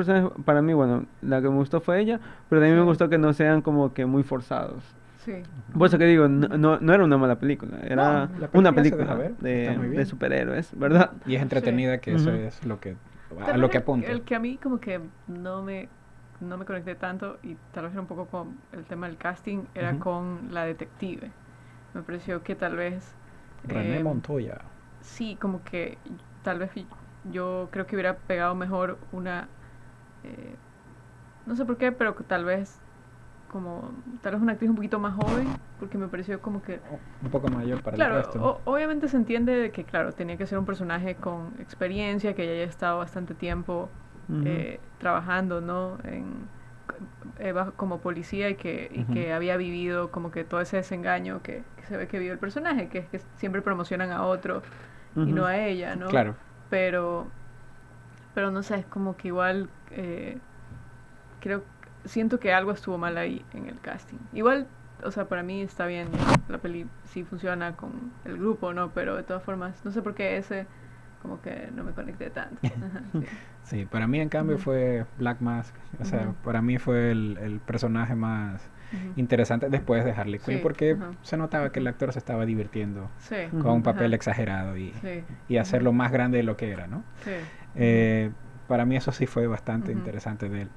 para 0.46 0.62
mí, 0.62 0.74
bueno, 0.74 1.06
la 1.22 1.42
que 1.42 1.50
me 1.50 1.56
gustó 1.56 1.82
fue 1.82 2.00
ella, 2.00 2.20
pero 2.50 2.62
también 2.62 2.78
me 2.78 2.84
Sí. 2.84 2.88
gustó 2.88 3.10
que 3.10 3.18
no 3.18 3.34
sean 3.34 3.62
como 3.62 3.94
que 3.94 4.06
muy 4.06 4.24
forzados. 4.24 4.84
Sí. 5.18 5.34
Por 5.78 5.88
eso 5.88 5.98
que 5.98 6.06
digo, 6.06 6.28
no, 6.28 6.48
no, 6.58 6.80
no 6.80 6.94
era 6.94 7.04
una 7.04 7.18
mala 7.18 7.38
película, 7.40 7.78
era 7.84 8.28
No, 8.28 8.50
una 8.54 8.72
película 8.74 9.14
ver, 9.16 9.36
de, 9.38 10.06
superhéroes, 10.06 10.72
¿verdad? 10.78 11.12
Y 11.26 11.36
es 11.36 11.42
entretenida, 11.42 12.00
que 12.00 12.14
eso 12.16 12.32
es 12.32 12.66
lo 12.66 12.80
que 12.80 12.96
a 13.46 13.58
lo 13.58 13.70
que 13.70 13.78
apunta. 13.80 14.12
El 14.12 14.22
que 14.24 14.36
a 14.36 14.40
mí 14.40 14.58
como 14.58 14.80
que 14.80 15.00
no 15.28 15.62
me, 15.62 15.88
no 16.40 16.58
me 16.58 16.66
conecté 16.66 16.96
tanto 16.96 17.38
y 17.44 17.56
tal 17.74 17.84
vez 17.84 17.94
era 17.94 18.02
un 18.02 18.08
poco 18.08 18.26
con 18.26 18.58
el 18.72 18.86
tema 18.86 19.08
del 19.08 19.18
casting, 19.18 19.60
era 19.76 20.00
con 20.00 20.48
la 20.52 20.66
detective. 20.66 21.32
Me 21.94 22.02
pareció 22.02 22.44
que 22.44 22.56
tal 22.56 22.76
vez... 22.76 23.16
René 23.66 23.98
eh, 24.00 24.04
Montoya. 24.04 24.62
Sí, 25.02 25.38
como 25.40 25.64
que 25.64 25.98
tal 26.44 26.60
vez 26.60 26.72
yo 27.32 27.68
creo 27.72 27.86
que 27.86 27.96
hubiera 27.96 28.16
pegado 28.18 28.56
mejor 28.56 28.98
una... 29.12 29.48
eh, 30.24 30.58
no 31.46 31.56
sé 31.56 31.66
por 31.66 31.78
qué, 31.78 31.92
pero 31.92 32.16
que 32.16 32.24
tal 32.24 32.46
vez 32.46 32.82
como 33.48 33.94
tal 34.22 34.34
vez 34.34 34.42
una 34.42 34.54
actriz 34.54 34.70
un 34.70 34.76
poquito 34.76 35.00
más 35.00 35.16
joven, 35.16 35.58
porque 35.80 35.98
me 35.98 36.08
pareció 36.08 36.42
como 36.42 36.62
que 36.62 36.80
Un 37.24 37.30
poco 37.32 37.50
mayor 37.50 37.82
para 37.82 37.96
el 37.98 38.04
Claro, 38.04 38.16
resto. 38.18 38.40
o- 38.40 38.62
obviamente 38.72 39.08
se 39.08 39.18
entiende 39.18 39.54
de 39.54 39.72
que, 39.72 39.84
claro, 39.86 40.12
tenía 40.14 40.38
que 40.38 40.46
ser 40.46 40.58
un 40.60 40.66
personaje 40.66 41.16
con 41.16 41.54
experiencia, 41.60 42.34
que 42.34 42.46
ya 42.46 42.52
haya 42.54 42.64
estado 42.64 42.98
bastante 43.00 43.34
tiempo 43.36 43.90
Ujú. 44.30 44.44
eh, 44.46 44.80
trabajando, 45.00 45.62
¿no? 45.62 45.98
En, 46.04 46.48
eh, 47.40 47.52
bajo- 47.52 47.74
como 47.76 48.00
policía 48.02 48.50
y 48.50 48.56
que, 48.56 48.90
y 48.92 49.04
que 49.14 49.34
había 49.34 49.58
vivido 49.58 50.12
como 50.12 50.32
que 50.32 50.44
todo 50.44 50.62
ese 50.62 50.78
desengaño 50.78 51.42
que, 51.42 51.64
que 51.76 51.84
se 51.86 51.98
ve 51.98 52.08
que 52.08 52.20
vive 52.20 52.34
el 52.34 52.40
personaje, 52.40 52.90
que 52.90 53.00
es 53.00 53.10
que 53.10 53.20
siempre 53.38 53.62
promocionan 53.62 54.12
a 54.12 54.26
otro 54.26 54.62
y 55.26 55.34
no 55.34 55.46
a 55.46 55.58
ella, 55.58 55.96
¿no? 55.96 56.08
Claro. 56.08 56.36
Pero, 56.70 57.32
pero 58.34 58.52
no 58.52 58.64
sé, 58.64 58.76
es 58.76 58.86
como 58.86 59.18
que 59.18 59.30
igual 59.30 59.70
eh, 59.92 60.38
creo, 61.40 61.64
siento 62.06 62.40
que 62.40 62.54
algo 62.54 62.72
estuvo 62.72 62.98
mal 62.98 63.18
ahí 63.18 63.44
en 63.54 63.68
el 63.68 63.80
casting. 63.80 64.18
Igual, 64.34 64.68
o 65.04 65.12
sea, 65.12 65.26
para 65.26 65.44
mí 65.44 65.62
está 65.62 65.86
bien, 65.86 66.08
la 66.50 66.58
peli 66.58 66.86
sí 67.06 67.24
funciona 67.24 67.74
con 67.76 67.92
el 68.26 68.38
grupo, 68.38 68.74
¿no? 68.74 68.90
Pero 68.92 69.16
de 69.16 69.24
todas 69.24 69.44
formas, 69.44 69.84
no 69.86 69.92
sé 69.92 70.02
por 70.02 70.14
qué 70.16 70.38
ese 70.38 70.66
como 71.22 71.42
que 71.42 71.70
no 71.76 71.84
me 71.84 71.92
conecté 71.92 72.30
tanto. 72.30 72.60
Ajá, 72.64 73.02
sí. 73.12 73.26
Sí, 73.64 73.86
para 73.86 74.08
mí 74.08 74.20
en 74.20 74.30
cambio 74.30 74.56
Ujú. 74.56 74.64
fue 74.66 75.06
Black 75.18 75.42
Mask. 75.42 75.76
O 76.00 76.06
sea, 76.06 76.22
Ujú. 76.24 76.34
para 76.44 76.62
mí 76.62 76.78
fue 76.78 77.12
el, 77.12 77.38
el 77.42 77.60
personaje 77.60 78.16
más 78.16 78.62
Ujú. 78.94 79.14
interesante 79.18 79.70
después 79.70 80.04
de 80.06 80.12
Harley 80.12 80.40
Quinn 80.40 80.56
Sí, 80.56 80.60
porque 80.64 80.98
se 81.22 81.38
notaba 81.38 81.72
que 81.72 81.80
el 81.80 81.88
actor 81.88 82.12
se 82.14 82.20
estaba 82.20 82.46
divirtiendo 82.46 83.10
Sí. 83.20 83.36
Con 83.52 83.68
un 83.72 83.84
papel 83.84 84.14
exagerado 84.14 84.78
y, 84.78 84.94
Sí. 85.02 85.24
y 85.50 85.58
hacerlo 85.58 85.92
más 85.94 86.12
grande 86.12 86.38
de 86.38 86.44
lo 86.44 86.56
que 86.58 86.72
era, 86.72 86.88
¿no? 86.88 87.04
Sí. 87.24 87.32
Eh, 87.76 88.32
para 88.70 88.86
mí 88.86 88.96
eso 88.96 89.12
sí 89.12 89.26
fue 89.26 89.48
bastante 89.48 89.92
interesante 89.92 90.48
de 90.48 90.62
él. 90.62 90.68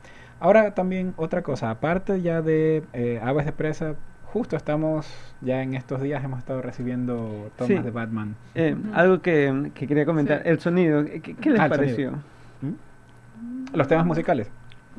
Ahora 0.40 0.74
también 0.74 1.14
otra 1.16 1.42
cosa, 1.42 1.70
aparte 1.70 2.20
ya 2.22 2.42
de 2.42 2.82
eh, 2.92 3.20
Aves 3.22 3.46
de 3.46 3.52
Presa, 3.52 3.94
justo 4.24 4.56
estamos, 4.56 5.06
ya 5.42 5.62
en 5.62 5.74
estos 5.74 6.00
días 6.02 6.24
hemos 6.24 6.38
estado 6.40 6.62
recibiendo 6.62 7.50
tomas 7.56 7.68
Sí. 7.68 7.78
de 7.78 7.90
Batman. 7.92 8.34
Eh. 8.56 8.74
Algo 8.94 9.20
que, 9.22 9.70
que 9.74 9.86
quería 9.86 10.04
comentar, 10.06 10.42
Sí. 10.42 10.48
el 10.48 10.58
sonido, 10.58 11.04
¿qué, 11.04 11.20
qué 11.20 11.50
les 11.50 11.60
Ah, 11.60 11.68
pareció? 11.68 12.10
sonido. 12.60 12.78
Los 13.74 13.86
temas 13.88 14.04
musicales. 14.06 14.50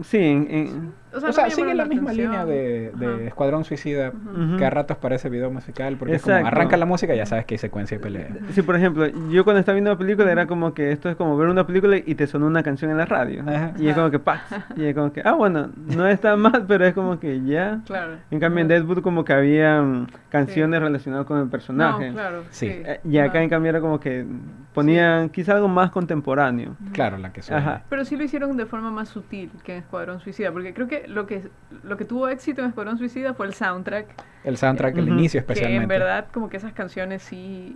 Sí, 0.04 0.18
en, 0.18 0.48
en- 0.50 0.94
O 1.14 1.28
O 1.28 1.32
sea, 1.34 1.50
sigue 1.50 1.74
la 1.74 1.86
misma 1.86 2.12
atención. 2.12 2.32
línea 2.32 2.46
de, 2.46 2.92
de. 2.96 3.28
Escuadrón 3.28 3.64
Suicida, 3.64 4.12
que 4.58 4.66
a 4.66 4.70
ratos 4.70 4.98
parece 4.98 5.30
video 5.30 5.52
musical, 5.52 5.96
porque 5.98 6.16
es 6.16 6.22
como 6.22 6.36
arranca 6.36 6.78
la 6.78 6.86
música 6.86 7.14
y 7.14 7.18
ya 7.18 7.26
sabes 7.26 7.46
que 7.46 7.56
hay 7.56 7.60
secuencia 7.60 7.98
de 7.98 8.04
pelea. 8.04 8.28
Sí, 8.52 8.62
por 8.62 8.76
ejemplo, 8.76 9.08
yo 9.30 9.44
cuando 9.44 9.60
estaba 9.60 9.74
viendo 9.76 9.92
la 9.92 9.98
película 9.98 10.32
era 10.32 10.48
como 10.48 10.74
que 10.74 10.92
esto 10.92 11.10
es 11.10 11.16
como 11.16 11.38
ver 11.38 11.50
una 11.50 11.66
película 11.68 11.98
y 11.98 12.16
te 12.16 12.28
sonó 12.28 12.48
una 12.48 12.64
canción 12.64 12.92
en 12.92 12.98
la 12.98 13.06
radio. 13.06 13.44
Ajá. 13.48 13.74
Y 13.78 13.88
es 13.88 13.96
como 13.96 14.10
que 14.12 14.20
¡pax! 14.20 14.42
Y 14.76 14.86
es 14.86 14.96
como 14.96 15.12
que, 15.14 15.22
ah, 15.24 15.34
bueno, 15.34 15.70
no 15.76 16.08
está 16.08 16.36
mal, 16.36 16.66
pero 16.68 16.86
es 16.86 16.94
como 16.94 17.20
que 17.20 17.42
ya. 17.44 17.82
Claro. 17.86 18.14
En 18.32 18.40
cambio, 18.40 18.62
en. 18.62 18.68
Deadwood 18.68 19.02
como 19.02 19.24
que 19.26 19.34
había 19.34 19.82
mm, 19.82 20.08
canciones 20.30 20.82
relacionadas 20.82 21.26
con 21.26 21.40
el 21.40 21.48
personaje. 21.50 22.08
No, 22.10 22.14
claro. 22.14 22.44
Sí. 22.50 22.68
Sí. 22.70 22.82
Eh, 22.86 23.00
Y 23.04 23.18
acá 23.18 23.42
en 23.44 23.50
cambio 23.50 23.70
era 23.70 23.82
como 23.82 24.00
que 24.00 24.26
ponían 24.74 25.30
quizá 25.30 25.54
algo 25.54 25.68
más 25.68 25.92
contemporáneo. 25.92 26.76
Claro, 26.94 27.18
la 27.18 27.32
que 27.32 27.42
suena. 27.42 27.62
Ajá. 27.62 27.82
Pero 27.90 28.06
sí 28.06 28.16
lo 28.16 28.24
hicieron 28.24 28.56
de 28.58 28.66
forma 28.66 28.90
más 28.92 29.10
sutil 29.10 29.52
que 29.64 29.74
en 29.74 29.80
Escuadrón 29.80 30.20
Suicida, 30.20 30.52
porque 30.52 30.74
creo 30.74 30.88
que 30.88 31.03
lo 31.08 31.26
que 31.26 31.50
lo 31.84 31.98
que 31.98 32.06
tuvo 32.06 32.28
éxito 32.28 32.62
en 32.62 32.68
Escuadrón 32.68 32.98
Suicida 32.98 33.34
fue 33.34 33.46
el 33.48 33.54
soundtrack, 33.54 34.08
El 34.44 34.58
soundtrack, 34.58 34.98
el 34.98 35.08
inicio 35.10 35.40
que 35.40 35.54
especialmente. 35.54 35.84
en 35.84 35.88
verdad 36.00 36.28
como 36.34 36.50
que 36.50 36.58
esas 36.58 36.74
canciones 36.74 37.22
sí 37.24 37.76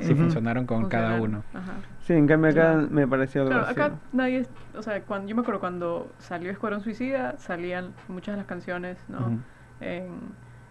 Sí, 0.00 0.14
funcionaron 0.14 0.64
con 0.64 0.88
cada 0.88 1.20
uno. 1.20 1.44
Ajá. 1.52 1.74
Sí, 2.00 2.14
en 2.14 2.26
cambio 2.26 2.50
acá 2.50 2.76
me 2.90 3.06
pareció 3.06 3.42
algo 3.42 3.50
Claro, 3.52 3.66
así. 3.66 3.72
acá 3.80 3.94
nadie, 4.12 4.38
es- 4.38 4.50
o 4.74 4.80
sea, 4.82 5.02
cuando, 5.02 5.28
yo 5.28 5.36
me 5.36 5.42
acuerdo 5.42 5.60
cuando 5.60 6.10
salió 6.18 6.50
Escuadrón 6.50 6.80
Suicida, 6.80 7.36
salían 7.36 7.92
muchas 8.08 8.32
de 8.34 8.38
las 8.38 8.46
canciones, 8.46 8.96
¿no? 9.08 9.38
En, 9.80 10.08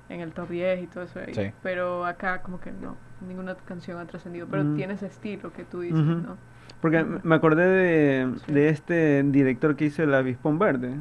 en 0.09 0.21
el 0.21 0.33
top 0.33 0.49
10 0.49 0.81
y 0.83 0.87
todo 0.87 1.03
eso 1.03 1.19
ahí. 1.19 1.33
Sí. 1.35 1.51
Pero 1.61 2.03
acá 2.05 2.41
como 2.41 2.59
que 2.59 2.71
no, 2.71 2.97
ninguna 3.27 3.53
canción 3.55 3.99
ha 3.99 4.05
trascendido, 4.05 4.47
pero 4.49 4.63
Ujú. 4.63 4.75
tiene 4.75 4.95
ese 4.95 5.05
estilo 5.05 5.53
que 5.53 5.65
tú 5.65 5.81
dices. 5.81 5.99
¿no? 6.03 6.35
Porque 6.79 7.05
me 7.23 7.35
acordé 7.35 7.67
de, 7.67 8.27
Sí. 8.45 8.51
de 8.53 8.69
este 8.69 9.23
director 9.23 9.75
que 9.75 9.85
hizo 9.85 10.01
El 10.03 10.13
Avispón 10.13 10.57
Verde, 10.57 10.93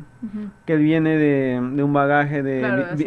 que 0.67 0.75
él 0.75 0.81
viene 0.81 1.17
de, 1.17 1.61
de 1.75 1.83
un 1.83 1.93
bagaje 1.93 2.43
de 2.43 2.59
Claro, 2.59 2.85
vi- 2.97 3.05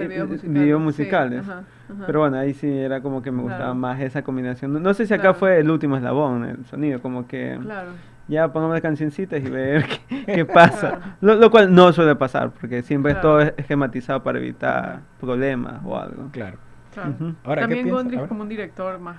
videos 0.47 0.81
musicales. 0.81 1.43
Sí, 1.45 1.51
ajá, 1.51 1.59
ajá. 1.93 2.03
Pero 2.05 2.19
bueno, 2.21 2.37
ahí 2.37 2.53
sí 2.53 2.67
era 2.71 3.01
como 3.01 3.21
que 3.21 3.31
me 3.31 3.41
gustaba 3.43 3.73
más 3.73 3.99
esa 4.01 4.23
combinación. 4.23 4.73
No, 4.73 4.79
no 4.79 4.93
sé 4.93 5.05
si 5.05 5.13
acá 5.13 5.21
Claro. 5.23 5.35
fue 5.35 5.59
el 5.59 5.69
último 5.69 5.97
eslabón, 5.97 6.45
el 6.45 6.65
sonido, 6.65 6.99
como 7.01 7.27
que 7.27 7.59
Claro. 7.61 7.89
ya 8.27 8.51
pongamos 8.51 8.73
las 8.75 8.81
cancioncitas 8.81 9.39
y 9.43 9.49
ver 9.49 9.85
qué, 10.09 10.25
qué 10.25 10.45
pasa. 10.45 10.89
Claro. 10.89 11.01
Lo, 11.21 11.35
lo 11.35 11.51
cual 11.51 11.73
no 11.73 11.93
suele 11.93 12.15
pasar, 12.15 12.49
porque 12.59 12.81
siempre 12.81 13.11
Claro. 13.13 13.27
todo 13.29 13.41
es 13.41 13.53
esquematizado 13.57 14.23
para 14.23 14.39
evitar 14.39 15.01
problemas 15.19 15.75
o 15.85 15.95
algo. 15.99 16.29
Claro. 16.31 16.57
Claro. 16.93 17.09
Ujú. 17.11 17.35
Ahora, 17.43 17.61
¿qué 17.67 17.75
También? 17.75 17.89
Gondry 17.95 18.17
es 18.17 18.27
como 18.27 18.41
un 18.43 18.49
director 18.49 18.99
más 18.99 19.17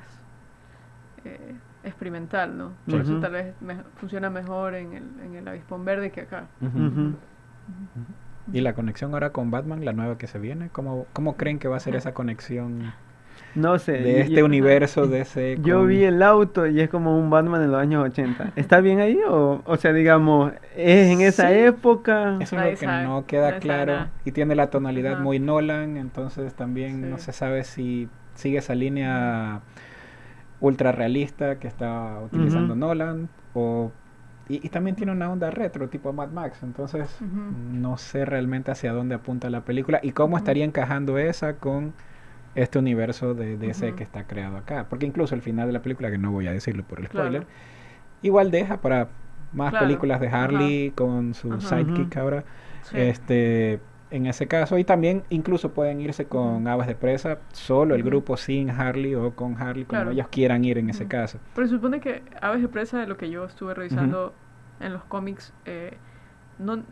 eh, 1.25 1.39
experimental, 1.85 2.57
¿no? 2.57 2.71
Sí. 2.87 2.93
Por 2.93 3.01
eso 3.03 3.21
tal 3.21 3.33
vez 3.33 3.55
me- 3.61 3.83
funciona 3.97 4.31
mejor 4.31 4.75
en 4.75 4.93
el, 4.95 5.05
en 5.25 5.35
el 5.37 5.47
Avispón 5.49 5.85
Verde 5.85 6.11
que 6.11 6.23
acá. 6.23 6.47
Y 8.53 8.61
la 8.61 8.75
conexión 8.75 9.15
ahora 9.15 9.31
con 9.31 9.51
Batman, 9.51 9.85
la 9.85 9.93
nueva 9.93 10.19
que 10.19 10.27
se 10.27 10.39
viene, 10.39 10.69
¿cómo, 10.71 11.07
cómo 11.15 11.37
creen 11.37 11.59
que 11.59 11.67
va 11.69 11.77
a 11.77 11.81
ser 11.81 11.97
esa 11.97 12.13
conexión 12.13 12.93
No 13.55 13.79
sé. 13.79 13.93
de 13.93 14.21
este 14.21 14.35
yo- 14.35 14.45
universo 14.45 15.07
de 15.07 15.21
ese... 15.23 15.57
Yo 15.63 15.79
con- 15.79 15.89
vi 15.89 16.05
el 16.05 16.23
auto 16.23 16.67
y 16.67 16.79
es 16.81 16.91
como 16.91 17.19
un 17.19 17.31
Batman 17.31 17.63
de 17.63 17.69
los 17.69 17.81
años 17.81 18.05
80. 18.05 18.53
¿Está 18.55 18.81
bien 18.83 19.01
ahí? 19.01 19.19
O, 19.27 19.63
o 19.65 19.77
sea, 19.79 19.95
digamos, 19.95 20.53
¿es 20.77 21.11
en 21.11 21.23
esa 21.23 21.49
Sí. 21.49 21.55
época? 21.59 22.37
Eso 22.41 22.59
es 22.61 22.73
lo 22.73 22.79
que 22.79 22.87
no 22.87 23.25
queda 23.27 23.59
claro. 23.61 24.09
Y 24.27 24.33
tiene 24.33 24.55
la 24.55 24.69
tonalidad 24.69 25.15
Ajá. 25.15 25.23
muy 25.23 25.39
Nolan, 25.39 25.97
entonces 25.97 26.53
también 26.55 27.11
no 27.11 27.17
se 27.17 27.33
sabe 27.33 27.65
si 27.65 28.11
sigue 28.35 28.59
esa 28.59 28.75
línea 28.75 29.61
ultra 30.65 30.93
realista 30.93 31.59
que 31.59 31.69
está 31.69 32.19
utilizando. 32.25 32.75
Nolan 32.75 33.29
o 33.55 33.93
y, 34.49 34.67
y 34.67 34.69
también 34.69 34.95
tiene 34.97 35.13
una 35.13 35.31
onda 35.31 35.51
retro, 35.51 35.89
tipo 35.89 36.13
Mad 36.13 36.29
Max. 36.31 36.63
Entonces, 36.63 37.19
no 37.81 37.97
sé 37.97 38.25
realmente 38.25 38.71
hacia 38.71 38.93
dónde 38.93 39.15
apunta 39.15 39.49
la 39.51 39.63
película 39.65 40.01
y 40.03 40.13
cómo 40.13 40.37
estaría 40.37 40.65
encajando 40.65 41.19
esa 41.19 41.55
con 41.57 41.93
este 42.55 42.79
universo 42.79 43.35
de 43.35 43.57
DC 43.57 43.95
que 43.95 44.03
está 44.05 44.25
creado 44.25 44.57
acá. 44.57 44.87
Porque 44.89 45.07
incluso 45.07 45.35
el 45.35 45.43
final 45.43 45.67
de 45.67 45.73
la 45.73 45.83
película, 45.83 46.11
que 46.11 46.19
no 46.19 46.31
voy 46.31 46.47
a 46.47 46.53
decirlo 46.53 46.83
por 46.85 47.01
el 47.01 47.09
Claro. 47.09 47.27
spoiler, 47.29 47.47
igual 48.23 48.51
deja 48.51 48.81
para 48.81 49.09
más 49.53 49.71
Claro. 49.71 49.87
películas 49.87 50.21
de. 50.21 50.29
Harley 50.29 50.91
con 50.91 51.35
su 51.35 51.61
sidekick 51.61 52.17
ahora. 52.17 52.45
Sí. 52.83 52.99
Este, 52.99 53.81
en 54.15 54.27
ese 54.27 54.47
caso, 54.47 54.79
y 54.79 54.85
también 54.85 55.25
incluso 55.29 55.73
pueden 55.73 56.01
irse 56.01 56.27
con 56.27 56.67
aves 56.69 56.87
de 56.87 56.95
presa, 56.95 57.39
solo 57.53 57.95
el 57.95 58.03
grupo 58.03 58.37
sin 58.37 58.71
Harley 58.71 59.15
o 59.15 59.33
con 59.35 59.61
Harley, 59.61 59.85
como 59.85 59.99
Claro. 60.01 60.11
ellos 60.13 60.29
quieran 60.29 60.65
ir 60.65 60.79
en 60.79 60.89
ese 60.91 61.07
caso. 61.07 61.39
Pero 61.55 61.67
se 61.67 61.75
supone 61.75 62.01
que 62.01 62.23
Aves 62.41 62.63
de 62.63 62.69
Presa, 62.69 62.99
de 63.01 63.07
lo 63.07 63.17
que 63.17 63.29
yo 63.31 63.45
estuve 63.45 63.75
revisando 63.75 64.33
en 64.81 64.93
los 64.93 65.03
cómics, 65.05 65.53
eh, 65.65 65.97
no, 66.59 66.83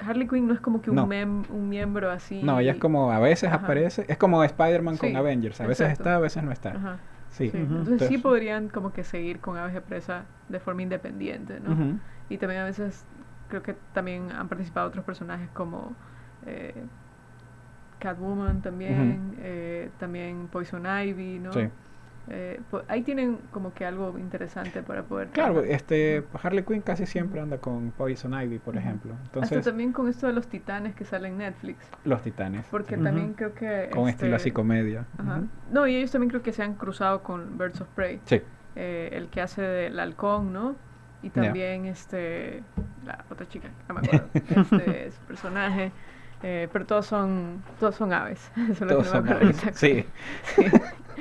Harley 0.00 0.28
Quinn 0.28 0.46
no 0.46 0.52
es 0.52 0.60
como 0.60 0.82
que 0.82 0.90
un, 0.90 0.96
No. 0.96 1.06
mem- 1.06 1.48
un 1.50 1.68
miembro 1.70 2.10
así. 2.10 2.42
No, 2.42 2.58
ella 2.60 2.72
es 2.72 2.78
como 2.78 3.10
a 3.10 3.18
veces 3.18 3.48
Ajá. 3.50 3.64
aparece, 3.64 4.04
es 4.08 4.18
como 4.18 4.44
Spider-Man 4.44 4.98
con 4.98 5.16
Avengers, 5.16 5.60
a 5.62 5.66
veces 5.66 5.86
exacto. 5.88 6.02
está, 6.02 6.16
a 6.16 6.20
veces 6.20 6.42
no 6.42 6.52
está. 6.52 6.70
Ajá, 6.72 6.98
Sí. 7.30 7.50
Entonces, 7.52 8.06
sí 8.08 8.18
podrían 8.18 8.68
como 8.68 8.92
que 8.92 9.02
seguir 9.04 9.40
con 9.40 9.56
Aves 9.56 9.74
de 9.74 9.80
Presa 9.80 10.24
de 10.48 10.60
forma 10.60 10.82
independiente, 10.82 11.58
¿no? 11.60 11.98
Y 12.28 12.36
también 12.38 12.60
a 12.60 12.64
veces 12.64 13.04
creo 13.48 13.62
que 13.62 13.74
también 13.94 14.30
han 14.32 14.48
participado 14.48 14.88
otros 14.88 15.04
personajes 15.04 15.48
como 15.54 15.94
eh, 16.46 16.74
Catwoman 17.98 18.60
también, 18.62 19.36
eh, 19.40 19.90
también 19.98 20.48
Poison 20.48 20.84
Ivy, 20.86 21.38
¿no? 21.38 21.52
Sí. 21.52 21.68
Eh, 22.28 22.60
po- 22.72 22.82
ahí 22.88 23.02
tienen 23.02 23.38
como 23.52 23.72
que 23.72 23.86
algo 23.86 24.18
interesante 24.18 24.82
para 24.82 25.04
poder 25.04 25.28
Claro, 25.28 25.52
trabajar. 25.54 25.72
este 25.76 26.24
Harley 26.42 26.64
Quinn 26.64 26.80
casi 26.82 27.06
siempre 27.06 27.40
anda 27.40 27.58
con 27.58 27.92
Poison 27.92 28.34
Ivy, 28.34 28.58
por 28.58 28.76
ejemplo. 28.76 29.12
Hasta 29.14 29.38
Entonces, 29.38 29.64
también 29.64 29.92
con 29.92 30.08
esto 30.08 30.26
de 30.26 30.32
los 30.32 30.48
titanes 30.48 30.94
que 30.96 31.04
salen 31.04 31.32
en 31.34 31.38
Netflix. 31.38 31.88
los 32.04 32.22
titanes. 32.22 32.66
Porque 32.70 32.96
también 32.98 33.34
creo 33.34 33.54
que... 33.54 33.88
Con 33.92 34.08
estilo 34.08 34.34
este, 34.34 34.48
así 34.48 34.50
comedia. 34.50 35.06
Ajá. 35.18 35.42
No, 35.70 35.86
y 35.86 35.94
ellos 35.94 36.10
también 36.10 36.30
creo 36.30 36.42
que 36.42 36.52
se 36.52 36.64
han 36.64 36.74
cruzado 36.74 37.22
con 37.22 37.56
Birds 37.58 37.80
of 37.80 37.88
Prey. 37.94 38.20
Sí. 38.24 38.42
Eh, 38.74 39.10
el 39.12 39.28
que 39.28 39.40
hace 39.40 39.62
del 39.62 39.98
halcón, 40.00 40.52
¿no? 40.52 40.74
Y 41.22 41.30
también 41.30 41.86
este... 41.86 42.62
La 43.06 43.24
otra 43.30 43.46
chica, 43.48 43.68
no 43.88 43.94
me 43.94 44.00
acuerdo. 44.00 44.28
este 44.34 45.12
su 45.12 45.20
personaje. 45.28 45.92
Eh, 46.42 46.68
pero 46.72 46.84
todos 46.86 47.06
son 47.06 47.62
todos 47.80 47.94
son 47.94 48.12
aves. 48.12 48.50
Eso 48.70 48.72
es 48.72 48.80
lo 48.82 48.86
Todos 48.88 49.08
que 49.10 49.14
no 49.16 49.22
me 49.22 49.28
son 49.28 49.36
aves. 49.42 49.56
Sí. 49.74 50.04
Sí. 50.54 50.64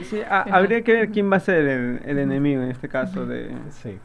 Sí, 0.04 0.22
Ajá. 0.30 0.54
habría 0.54 0.82
que 0.82 0.92
ver 0.92 1.10
quién 1.10 1.32
va 1.32 1.38
a 1.38 1.40
ser 1.40 1.66
el, 1.66 2.02
el 2.04 2.20
enemigo 2.20 2.62
en 2.62 2.70
este 2.70 2.90
caso 2.90 3.26
de, 3.26 3.56
Sí. 3.70 3.98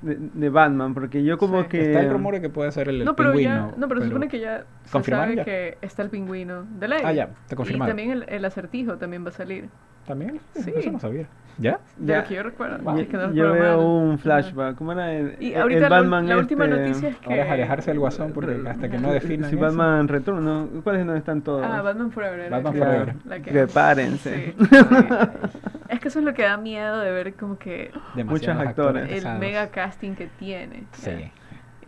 De, 0.00 0.16
de 0.32 0.48
Batman, 0.48 0.94
porque 0.94 1.22
yo 1.22 1.36
como 1.36 1.64
Sí. 1.64 1.68
que... 1.68 1.86
Está 1.88 2.00
el 2.00 2.08
rumor 2.10 2.32
de 2.32 2.40
que 2.40 2.48
puede 2.48 2.72
ser 2.72 2.88
el, 2.88 3.00
el 3.00 3.04
No, 3.04 3.14
pero 3.14 3.32
pingüino. 3.32 3.72
ya, 3.72 3.76
no, 3.76 3.86
pero, 3.86 4.00
se 4.00 4.06
supone 4.06 4.28
que 4.28 4.40
ya 4.40 4.64
se 4.86 4.90
¿Confirmaron 4.92 5.34
sabe 5.34 5.36
ya? 5.36 5.44
que 5.44 5.78
está 5.82 6.00
el 6.02 6.08
pingüino 6.08 6.62
de 6.78 6.88
ley. 6.88 7.02
Ah, 7.04 7.12
ya, 7.12 7.24
está 7.24 7.54
Y 7.54 7.56
confirmado. 7.56 7.90
también 7.90 8.10
el, 8.12 8.24
el 8.26 8.42
acertijo 8.46 8.96
también 8.96 9.22
va 9.22 9.28
a 9.28 9.32
salir. 9.32 9.68
¿También? 10.06 10.40
Sí. 10.54 10.72
Eso 10.76 10.90
no 10.92 10.98
sabía. 11.00 11.26
¿Ya? 11.56 11.78
De 11.96 12.12
Ya. 12.12 12.22
lo 12.22 12.24
que 12.28 12.34
yo 12.34 12.42
recuerdo. 12.42 12.78
Wow. 12.82 12.98
es 12.98 13.06
que 13.08 13.16
no 13.16 13.32
yo 13.32 13.52
veo 13.52 13.80
un 13.80 14.18
flashback. 14.18 14.74
¿Cómo 14.74 14.90
era 14.90 15.12
el, 15.12 15.36
Y 15.38 15.52
el- 15.54 15.62
ahorita 15.62 15.84
el 15.84 15.90
Batman 15.90 16.28
la 16.28 16.36
última 16.38 16.64
este, 16.64 16.76
noticia 16.80 17.08
es 17.10 17.16
que... 17.18 17.30
Ahora 17.30 17.44
es 17.44 17.50
alejarse 17.52 17.90
del 17.92 18.00
guasón 18.00 18.32
porque 18.32 18.60
hasta 18.68 18.88
que 18.90 18.98
no 18.98 19.04
Ajá. 19.06 19.14
definan 19.14 19.50
Si. 19.50 19.56
Batman 19.56 20.08
Retorno, 20.08 20.68
¿cuáles 20.82 21.06
no 21.06 21.14
están 21.14 21.42
todos? 21.42 21.64
Ah, 21.64 21.80
Batman 21.80 22.10
Forever. 22.10 22.50
Batman 22.50 22.74
Forever. 22.74 23.14
la 23.24 23.40
que- 23.40 23.50
Prepárense. 23.52 24.54
Sí. 24.58 24.66
Es 25.88 26.00
que 26.00 26.08
eso 26.08 26.18
es 26.18 26.24
lo 26.24 26.34
que 26.34 26.42
da 26.42 26.56
miedo 26.56 26.98
de 26.98 27.10
ver 27.12 27.34
como 27.34 27.56
que 27.58 27.92
Demasiados 28.16 28.56
Muchos 28.56 28.68
actores. 28.68 29.02
el 29.04 29.08
pesados. 29.10 29.38
mega 29.38 29.68
casting 29.68 30.14
que 30.14 30.26
tiene. 30.38 30.84
Sí. 30.92 31.30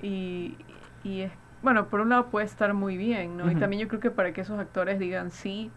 Y, 0.01 0.57
y 1.03 1.23
es, 1.23 1.33
bueno, 1.63 1.87
por 1.89 2.01
un 2.03 2.11
lado 2.11 2.27
puede 2.27 2.47
estar 2.47 2.73
muy 2.75 2.97
bien, 2.97 3.37
¿no? 3.37 3.47
Y 3.47 3.53
Ujú. 3.53 3.59
también 3.61 3.83
yo 3.83 3.89
creo 3.89 4.01
que 4.01 4.11
para 4.13 4.33
que 4.33 4.43
esos 4.43 4.61
actores 4.61 4.99
digan 5.01 5.31
sí, 5.33 5.73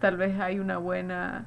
tal 0.00 0.16
vez 0.16 0.38
hay 0.40 0.58
una 0.58 0.78
buena 0.78 1.44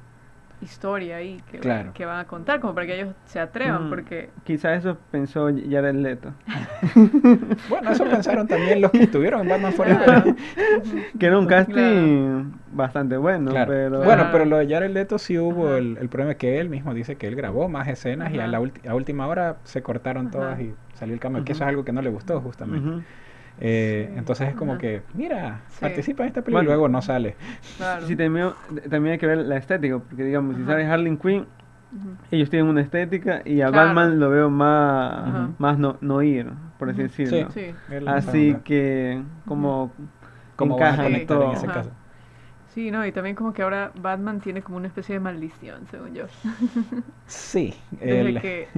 historia 0.62 1.16
ahí 1.16 1.40
que, 1.50 1.58
Claro. 1.58 1.92
que 1.94 2.04
van 2.04 2.18
a 2.20 2.24
contar, 2.26 2.60
como 2.60 2.74
para 2.74 2.86
que 2.86 3.00
ellos 3.00 3.14
se 3.24 3.40
atrevan, 3.40 3.86
Mm. 3.86 3.90
porque... 3.90 4.30
Quizás 4.44 4.78
eso 4.78 4.96
pensó 5.10 5.46
Jared 5.46 5.94
Leto. 5.94 6.32
Bueno, 7.68 7.90
eso 7.90 8.04
pensaron 8.04 8.46
también 8.46 8.80
los 8.80 8.90
que 8.90 9.02
estuvieron 9.04 9.42
en 9.42 9.48
Batman 9.48 9.72
Forever. 9.72 10.04
Claro. 10.04 10.36
Que 11.18 11.26
era 11.26 11.38
un 11.38 11.46
casting 11.46 11.72
Claro. 11.74 12.44
bastante 12.72 13.16
bueno, 13.16 13.50
Claro. 13.50 13.70
pero... 13.72 14.02
Bueno, 14.04 14.28
pero 14.32 14.44
lo 14.44 14.58
de 14.58 14.68
Jared 14.68 14.90
Leto 14.90 15.18
sí 15.18 15.38
hubo 15.38 15.68
Ajá. 15.68 15.78
el, 15.78 15.96
el 16.00 16.08
problema 16.08 16.34
que 16.34 16.58
él 16.60 16.68
mismo 16.68 16.94
dice 16.94 17.16
que 17.16 17.26
él 17.26 17.36
grabó 17.36 17.68
más 17.68 17.88
escenas 17.88 18.32
y 18.32 18.38
a 18.38 18.46
la 18.46 18.58
a 18.58 18.94
última 18.94 19.26
hora 19.26 19.56
se 19.64 19.82
cortaron 19.82 20.26
Ajá. 20.28 20.32
todas 20.38 20.60
y 20.60 20.74
salió 20.94 21.14
el 21.14 21.20
cambio, 21.20 21.44
que 21.44 21.52
eso 21.52 21.64
es 21.64 21.68
algo 21.68 21.84
que 21.84 21.92
no 21.92 22.02
le 22.02 22.10
gustó 22.10 22.40
justamente. 22.40 23.04
Eh, 23.58 24.08
Sí. 24.12 24.18
entonces 24.18 24.48
es 24.48 24.54
como 24.54 24.72
Ajá. 24.72 24.80
que, 24.80 25.02
mira, 25.14 25.60
Sí. 25.68 25.80
participa 25.80 26.22
en 26.22 26.28
esta 26.28 26.42
película 26.42 26.62
y 26.62 26.66
luego 26.66 26.88
no 26.88 27.02
sale. 27.02 27.36
Claro. 27.76 28.06
Sí, 28.06 28.16
también, 28.16 28.50
también 28.88 29.12
hay 29.12 29.18
que 29.18 29.26
ver 29.26 29.38
la 29.38 29.56
estética, 29.56 29.98
porque 29.98 30.24
digamos, 30.24 30.56
si 30.56 30.64
sale 30.64 30.86
Harley 30.86 31.16
Quinn, 31.16 31.46
ellos 32.30 32.48
tienen 32.50 32.68
una 32.68 32.80
estética 32.82 33.42
y 33.44 33.60
a 33.62 33.68
Claro. 33.68 33.88
Batman 33.88 34.20
lo 34.20 34.30
veo 34.30 34.48
más, 34.50 35.28
Ajá. 35.28 35.48
más 35.58 35.78
no, 35.78 35.96
no 36.00 36.22
ir, 36.22 36.46
por 36.78 36.88
así 36.90 37.02
decirlo. 37.02 37.50
Sí. 37.50 37.74
Así 38.06 38.56
que, 38.64 39.20
como 39.46 39.92
¿Cómo 40.56 40.76
van 40.76 40.82
a 40.84 40.88
encajan 40.88 41.04
conectar 41.06 41.36
en 41.36 41.42
todo. 41.42 41.52
ese 41.52 41.66
Ajá. 41.66 41.74
caso? 41.74 41.90
Sí, 42.74 42.90
no, 42.92 43.04
y 43.04 43.10
también 43.10 43.34
como 43.34 43.52
que 43.52 43.62
ahora 43.62 43.90
Batman 44.00 44.40
tiene 44.40 44.62
como 44.62 44.76
una 44.76 44.86
especie 44.86 45.14
de 45.14 45.20
maldición, 45.20 45.86
según 45.90 46.14
yo. 46.14 46.26
Sí, 47.26 47.74
Desde 47.92 48.40
que 48.40 48.68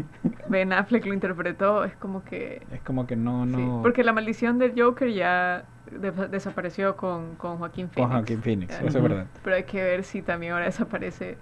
Ben 0.49 0.73
Affleck 0.73 1.07
lo 1.07 1.15
interpretó, 1.15 1.85
es 1.85 1.95
como 1.97 2.23
que... 2.25 2.63
es 2.71 2.81
como 2.83 3.07
que 3.07 3.17
no, 3.17 3.45
sí, 3.47 3.53
no... 3.53 3.81
porque 3.83 4.05
la 4.05 4.13
maldición 4.13 4.59
del 4.59 4.73
Joker 4.81 5.11
ya 5.11 5.65
de- 5.91 6.11
desapareció 6.29 6.97
con, 6.97 7.37
con 7.37 7.57
Joaquín 7.59 7.89
Phoenix. 7.89 7.97
con 8.11 8.11
Joaquin 8.19 8.43
Phoenix, 8.43 8.75
eso 8.75 8.87
es 8.87 9.03
verdad. 9.03 9.27
Pero 9.43 9.57
hay 9.57 9.65
que 9.65 9.83
ver 9.83 10.05
si 10.05 10.21
también 10.23 10.53
ahora 10.53 10.67
desaparece 10.67 11.37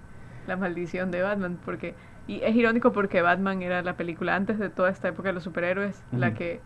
la 0.46 0.56
maldición 0.56 1.10
de 1.10 1.22
Batman, 1.22 1.58
porque... 1.64 1.94
Y 2.28 2.40
es 2.44 2.54
irónico 2.54 2.92
porque 2.92 3.22
Batman 3.22 3.62
era 3.62 3.82
la 3.82 3.94
película 3.96 4.36
antes 4.36 4.58
de 4.60 4.70
toda 4.70 4.90
esta 4.90 5.08
época 5.08 5.30
de 5.30 5.32
los 5.34 5.42
superhéroes, 5.42 6.00
la 6.12 6.32
que... 6.34 6.60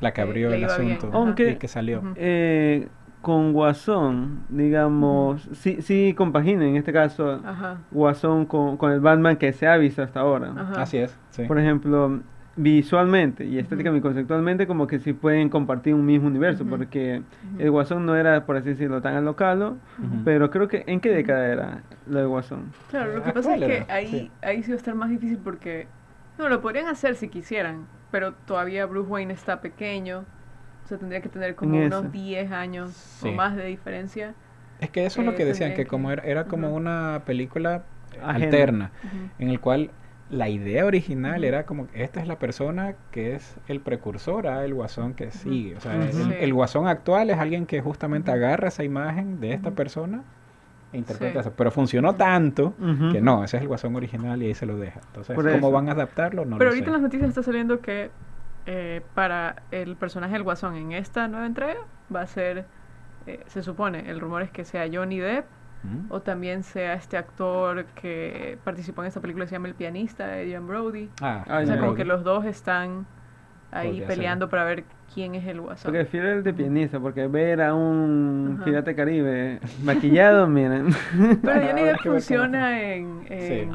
La 0.00 0.12
que 0.12 0.20
abrió 0.20 0.52
el 0.52 0.62
asunto 0.64 1.10
Aunque- 1.12 1.50
y 1.50 1.56
que 1.56 1.66
salió. 1.66 2.02
Eh, 2.14 2.88
con 3.22 3.52
Guasón, 3.52 4.40
digamos, 4.48 5.48
sí, 5.52 5.82
sí 5.82 6.14
compagina 6.16 6.64
en 6.66 6.76
este 6.76 6.92
caso 6.92 7.40
Ajá. 7.44 7.78
Guasón 7.90 8.46
con, 8.46 8.76
con 8.76 8.92
el 8.92 9.00
Batman 9.00 9.36
que 9.36 9.52
se 9.52 9.66
ha 9.66 9.76
visto 9.76 10.02
hasta 10.02 10.20
ahora. 10.20 10.52
Ajá. 10.56 10.82
Así 10.82 10.98
es, 10.98 11.16
sí. 11.30 11.44
Por 11.44 11.58
ejemplo, 11.58 12.20
visualmente 12.56 13.44
y 13.44 13.58
estéticamente 13.58 13.98
y 14.00 14.02
conceptualmente 14.02 14.66
como 14.66 14.86
que 14.86 14.98
sí 14.98 15.12
pueden 15.12 15.48
compartir 15.48 15.94
un 15.94 16.04
mismo 16.04 16.26
universo, 16.28 16.64
porque 16.66 17.22
el 17.58 17.70
Guasón 17.70 18.04
no 18.04 18.16
era, 18.16 18.46
por 18.46 18.56
así 18.56 18.70
decirlo, 18.70 19.00
tan 19.00 19.14
alocado, 19.14 19.76
pero 20.24 20.50
creo 20.50 20.66
que 20.68 20.82
¿en 20.86 21.00
qué 21.00 21.10
década 21.10 21.46
era 21.46 21.82
lo 22.08 22.18
de 22.18 22.26
Guasón? 22.26 22.72
Claro, 22.90 23.14
lo 23.16 23.22
que 23.22 23.30
Ah, 23.30 23.34
pasa 23.34 23.54
es 23.54 23.58
¿cuál 23.60 23.70
que 23.70 23.92
ahí, 23.92 24.06
Sí. 24.08 24.30
ahí 24.42 24.62
sí 24.62 24.70
va 24.70 24.74
a 24.74 24.78
estar 24.78 24.94
más 24.94 25.10
difícil 25.10 25.38
porque... 25.38 25.86
No, 26.38 26.48
lo 26.48 26.60
podrían 26.60 26.86
hacer 26.86 27.14
si 27.16 27.28
quisieran, 27.28 27.86
pero 28.10 28.32
todavía 28.32 28.86
Bruce 28.86 29.08
Wayne 29.10 29.34
está 29.34 29.60
pequeño. 29.60 30.24
O 30.88 30.90
sea, 30.90 30.96
tendría 30.98 31.20
que 31.20 31.28
tener 31.28 31.54
como 31.54 31.74
En 31.76 31.82
unos 31.88 32.04
eso. 32.04 32.10
10 32.12 32.50
años 32.50 32.92
Sí. 32.92 33.28
o 33.28 33.32
más 33.32 33.54
de 33.54 33.66
diferencia. 33.66 34.32
Es 34.80 34.88
que 34.88 35.04
eso 35.04 35.20
es 35.20 35.26
lo 35.26 35.32
Eh, 35.32 35.34
que 35.34 35.44
decían, 35.44 35.68
tendría 35.70 35.84
que 35.84 35.88
como 35.90 36.10
era, 36.10 36.22
era 36.22 36.44
como 36.44 36.74
una 36.74 37.20
película 37.26 37.82
Ajena. 38.22 38.32
alterna, 38.46 38.90
en 39.38 39.50
el 39.50 39.60
cual 39.60 39.90
la 40.30 40.48
idea 40.48 40.86
original 40.86 41.44
era 41.44 41.64
como 41.66 41.88
que 41.88 42.02
esta 42.04 42.20
es 42.20 42.26
la 42.26 42.38
persona 42.38 42.94
que 43.10 43.34
es 43.34 43.56
el 43.68 43.80
precursor 43.80 44.46
a 44.46 44.64
el 44.64 44.72
guasón 44.72 45.12
que 45.12 45.30
sigue. 45.30 45.76
O 45.76 45.80
sea, 45.80 45.94
el, 45.94 46.10
Sí. 46.12 46.30
el 46.40 46.54
guasón 46.54 46.86
actual 46.88 47.28
es 47.28 47.38
alguien 47.38 47.66
que 47.66 47.82
justamente 47.82 48.30
agarra 48.30 48.68
esa 48.68 48.82
imagen 48.82 49.40
de 49.40 49.52
esta 49.52 49.72
persona 49.72 50.22
e 50.94 50.96
interpreta 50.96 51.34
Sí. 51.34 51.38
eso. 51.40 51.52
Pero 51.54 51.70
funcionó 51.70 52.14
tanto 52.14 52.74
que 53.12 53.20
no, 53.20 53.44
ese 53.44 53.58
es 53.58 53.62
el 53.62 53.68
guasón 53.68 53.94
original 53.94 54.42
y 54.42 54.46
ahí 54.46 54.54
se 54.54 54.64
lo 54.64 54.78
deja. 54.78 55.00
Entonces, 55.08 55.34
Por 55.34 55.44
¿cómo 55.44 55.56
eso. 55.68 55.70
van 55.70 55.90
a 55.90 55.92
adaptarlo? 55.92 56.46
No 56.46 56.56
pero 56.56 56.70
lo 56.70 56.74
ahorita 56.74 56.84
sé. 56.84 56.88
en 56.88 56.92
las 56.94 57.02
noticias 57.02 57.28
está 57.28 57.42
saliendo 57.42 57.80
que 57.80 58.10
eh, 58.66 59.02
para 59.14 59.56
el 59.70 59.96
personaje 59.96 60.32
del 60.34 60.42
Guasón 60.42 60.76
en 60.76 60.92
esta 60.92 61.26
nueva 61.28 61.46
entrega 61.46 61.80
va 62.14 62.22
a 62.22 62.26
ser, 62.26 62.66
eh, 63.26 63.40
se 63.46 63.62
supone, 63.62 64.10
el 64.10 64.20
rumor 64.20 64.42
es 64.42 64.50
que 64.50 64.64
sea 64.64 64.86
Johnny 64.92 65.18
Depp 65.18 65.46
Ujú. 65.84 66.14
o 66.16 66.20
también 66.22 66.64
sea 66.64 66.94
este 66.94 67.16
actor 67.16 67.84
que 67.94 68.58
participó 68.64 69.02
en 69.02 69.08
esta 69.08 69.20
película 69.20 69.44
que 69.44 69.50
se 69.50 69.54
llama 69.54 69.68
El 69.68 69.74
pianista, 69.74 70.24
Adrian 70.24 70.66
Brody. 70.66 71.08
Ah, 71.22 71.44
Ah, 71.48 71.60
O 71.62 71.66
sea, 71.66 71.76
como 71.76 71.92
Brody. 71.92 71.96
que 71.98 72.04
los 72.04 72.24
dos 72.24 72.44
están 72.44 73.06
ahí 73.70 73.88
Podría 73.88 74.06
ser. 74.08 74.16
peleando 74.16 74.48
para 74.48 74.64
ver 74.64 74.84
quién 75.14 75.34
es 75.36 75.46
el 75.46 75.60
guasón. 75.60 75.92
Prefiero 75.92 76.32
el 76.32 76.42
de 76.42 76.52
pianista, 76.52 76.98
porque 76.98 77.26
ver 77.28 77.62
a 77.62 77.74
un 77.74 78.54
Ajá. 78.56 78.64
pirata 78.64 78.94
caribe 78.96 79.60
maquillado, 79.84 80.46
miren. 80.48 80.88
Pero 81.42 81.60
Johnny 81.66 81.82
Depp 81.82 82.00
funciona 82.02 82.82
en, 82.82 83.26
en, 83.28 83.70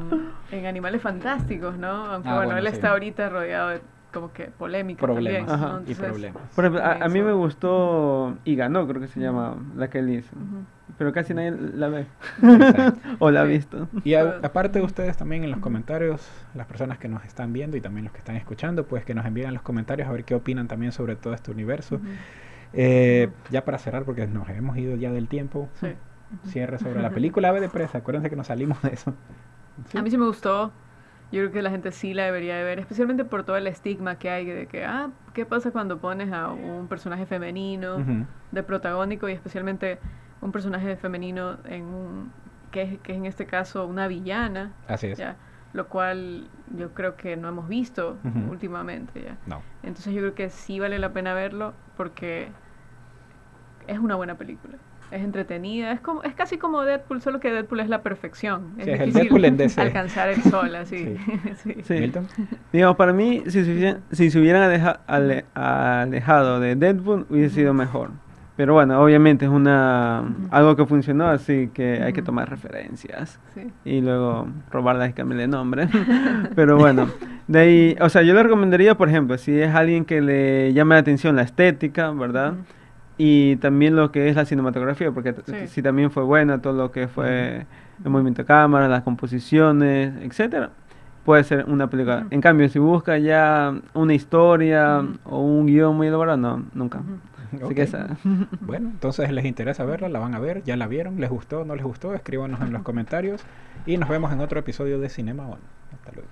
en 0.52 0.66
Animales 0.66 1.02
Fantásticos, 1.02 1.78
¿no? 1.78 1.88
Aunque 2.08 2.28
Ah, 2.28 2.36
bueno, 2.36 2.52
bueno, 2.54 2.60
él 2.60 2.68
sí. 2.68 2.74
está 2.74 2.90
ahorita 2.92 3.30
rodeado 3.30 3.70
de 3.70 3.82
como 4.14 4.32
que 4.32 4.46
polémica. 4.46 5.00
Y 5.88 5.96
problemas. 5.96 6.42
Por 6.56 6.66
ejemplo, 6.66 6.84
a, 6.86 7.04
a 7.06 7.10
mí 7.10 7.22
me 7.22 7.34
gustó 7.34 8.38
y 8.46 8.56
ganó, 8.56 8.88
creo 8.88 9.02
que 9.02 9.08
se 9.08 9.20
llama 9.20 9.56
la 9.76 9.90
que 9.90 10.00
él 10.00 10.10
hizo. 10.12 10.36
Pero 10.98 11.12
casi 11.12 11.34
nadie 11.34 11.52
la 11.52 11.88
ve 11.90 12.06
o 13.20 13.32
la 13.32 13.42
ha 13.42 13.44
visto. 13.46 13.88
Y 14.04 14.14
a- 14.14 14.40
aparte 14.44 14.80
de 14.80 14.86
ustedes 14.86 15.18
también 15.18 15.44
en 15.44 15.52
los 15.52 15.60
comentarios, 15.60 16.30
las 16.54 16.68
personas 16.68 16.98
que 17.00 17.08
nos 17.08 17.26
están 17.26 17.52
viendo 17.52 17.76
y 17.78 17.82
también 17.82 18.04
los 18.06 18.14
que 18.14 18.20
están 18.20 18.36
escuchando, 18.36 18.86
pues 18.86 19.04
que 19.04 19.14
nos 19.16 19.26
envíen 19.26 19.48
en 19.48 19.54
los 19.56 19.64
comentarios 19.64 20.08
a 20.08 20.12
ver 20.12 20.24
qué 20.24 20.36
opinan 20.36 20.68
también 20.68 20.92
sobre 20.92 21.16
todo 21.16 21.34
este 21.34 21.52
universo. 21.52 22.00
Eh, 22.74 23.30
ya 23.52 23.66
para 23.66 23.78
cerrar, 23.78 24.04
porque 24.04 24.26
nos 24.28 24.48
hemos 24.50 24.78
ido 24.78 24.96
ya 24.96 25.12
del 25.12 25.28
tiempo, 25.28 25.70
Sí. 25.80 25.90
cierre 26.50 26.80
sobre 26.80 27.02
la 27.02 27.10
película 27.12 27.50
Ave 27.50 27.62
de 27.62 27.70
Presa. 27.70 28.00
Acuérdense 28.00 28.30
que 28.30 28.36
nos 28.36 28.48
salimos 28.48 28.82
de 28.82 28.90
eso. 28.94 29.14
Sí. 29.88 29.98
A 29.98 30.02
mí 30.02 30.10
sí 30.12 30.18
me 30.18 30.26
gustó. 30.26 30.72
Yo 31.34 31.40
creo 31.40 31.52
que 31.52 31.62
la 31.64 31.72
gente 31.72 31.92
sí 31.92 32.14
la 32.14 32.26
debería 32.26 32.56
de 32.56 32.64
ver, 32.64 32.78
especialmente 32.78 33.26
por 33.26 33.44
todo 33.44 33.58
el 33.58 33.66
estigma 33.66 34.20
que 34.20 34.30
hay 34.30 34.46
de 34.46 34.68
que, 34.68 34.86
ah, 34.86 35.10
¿qué 35.34 35.48
pasa 35.48 35.72
cuando 35.72 35.98
pones 35.98 36.32
a 36.32 36.50
un 36.50 36.88
personaje 36.88 37.26
femenino 37.26 37.98
de 38.52 38.62
protagónico 38.62 39.28
y 39.28 39.32
especialmente 39.32 39.98
un 40.42 40.52
personaje 40.52 40.96
femenino 40.96 41.58
en 41.66 41.86
un, 41.86 42.32
que, 42.70 42.84
es, 42.84 43.00
que 43.00 43.14
es 43.14 43.18
en 43.18 43.26
este 43.26 43.48
caso 43.48 43.88
una 43.88 44.08
villana, 44.08 44.74
Así 44.88 45.08
es. 45.08 45.18
ya, 45.18 45.38
lo 45.74 45.88
cual 45.88 46.50
yo 46.78 46.94
creo 46.94 47.16
que 47.16 47.36
no 47.36 47.48
hemos 47.48 47.68
visto 47.68 48.20
últimamente, 48.48 49.24
ya. 49.24 49.38
No. 49.48 49.64
Entonces 49.82 50.14
yo 50.14 50.20
creo 50.20 50.36
que 50.36 50.52
sí 50.52 50.80
vale 50.80 51.00
la 51.00 51.14
pena 51.14 51.34
verlo 51.34 51.74
porque 51.98 52.50
es 53.88 53.98
una 53.98 54.14
buena 54.14 54.36
película. 54.36 54.78
Es 55.14 55.22
entretenida, 55.24 55.92
es 55.92 56.00
como 56.02 56.24
es 56.24 56.34
casi 56.34 56.58
como 56.58 56.82
Deadpool, 56.82 57.22
solo 57.22 57.40
que 57.40 57.52
Deadpool 57.52 57.82
es 57.82 57.90
la 57.90 58.02
perfección. 58.02 58.74
Sí, 58.78 58.82
es 58.82 58.88
el 58.88 58.94
difícil 59.00 59.22
Deadpool 59.22 59.46
en 59.46 59.58
DC. 59.58 59.80
alcanzar 59.82 60.30
el 60.30 60.42
sol 60.44 60.76
así. 60.76 61.16
sí. 61.64 61.76
Sí. 61.84 61.94
Milton. 61.94 62.28
Digamos, 62.72 62.96
para 62.98 63.14
mí, 63.14 63.44
si 63.46 63.64
se 63.64 63.72
hubieran, 63.72 64.02
si 64.12 64.32
se 64.32 64.40
hubieran 64.40 64.64
aleja- 64.64 65.02
ale- 65.06 65.46
alejado 65.54 66.60
de 66.60 66.76
Deadpool, 66.76 67.26
hubiese 67.30 67.56
sido 67.56 67.74
mejor. 67.74 68.10
Pero 68.56 68.74
bueno, 68.74 69.00
obviamente 69.02 69.46
es 69.46 69.52
una 69.52 70.24
algo 70.52 70.76
que 70.76 70.86
funcionó, 70.86 71.28
así 71.28 71.70
que 71.74 72.04
hay 72.04 72.14
que 72.14 72.22
tomar 72.22 72.48
referencias 72.50 73.40
Sí. 73.56 73.62
y 73.84 74.02
luego 74.02 74.48
robarlas 74.72 75.10
y 75.10 75.14
cambiarle 75.14 75.48
nombre. 75.48 75.88
Pero 76.56 76.78
bueno, 76.78 77.08
de 77.48 77.60
ahí, 77.60 77.96
o 78.00 78.10
sea, 78.10 78.22
yo 78.22 78.34
le 78.36 78.44
recomendaría, 78.44 78.96
por 78.96 79.10
ejemplo, 79.10 79.40
si 79.40 79.60
es 79.60 79.74
alguien 79.74 80.06
que 80.06 80.22
le 80.22 80.72
llama 80.74 80.96
la 80.96 81.02
atención 81.02 81.36
la 81.36 81.42
estética, 81.42 82.12
¿verdad? 82.12 82.54
Y 83.18 83.58
también 83.58 83.96
lo 83.96 84.12
que 84.12 84.28
es 84.30 84.36
la 84.36 84.46
cinematografía, 84.46 85.12
porque 85.12 85.36
Sí. 85.46 85.68
sí 85.68 85.82
también 85.82 86.10
fue 86.12 86.24
buena, 86.24 86.62
todo 86.62 86.74
lo 86.74 86.92
que 86.92 87.08
fue 87.08 87.66
el 88.04 88.10
movimiento 88.10 88.42
de 88.42 88.46
cámara, 88.48 88.88
las 88.88 89.04
composiciones, 89.04 90.14
etcétera. 90.22 90.72
Puede 91.26 91.44
ser 91.44 91.66
una 91.68 91.90
película. 91.90 92.26
En 92.32 92.42
cambio, 92.42 92.68
si 92.70 92.80
busca 92.80 93.18
ya 93.18 93.74
una 93.94 94.14
historia 94.14 95.06
o 95.24 95.40
un 95.40 95.68
guion 95.68 95.96
muy 95.96 96.08
elaborado, 96.08 96.38
no, 96.38 96.64
nunca. 96.74 97.02
Así 97.64 97.76
que 97.76 97.84
esa. 97.84 98.18
Bueno, 98.62 98.90
entonces 98.90 99.32
les 99.32 99.46
interesa 99.46 99.86
verla, 99.86 100.10
la 100.10 100.20
van 100.20 100.34
a 100.36 100.40
ver, 100.40 100.64
ya 100.64 100.76
la 100.76 100.88
vieron, 100.88 101.20
les 101.22 101.30
gustó, 101.30 101.64
no 101.66 101.76
les 101.76 101.86
gustó, 101.86 102.14
escríbanos 102.16 102.60
en 102.62 102.74
los 102.74 102.82
comentarios 102.82 103.42
y 103.86 103.98
nos 103.98 104.10
vemos 104.10 104.34
en 104.34 104.42
otro 104.42 104.60
episodio 104.60 105.00
de 105.00 105.08
Cinema 105.10 105.48
On. 105.48 105.60
Hasta 105.94 106.12
luego. 106.14 106.28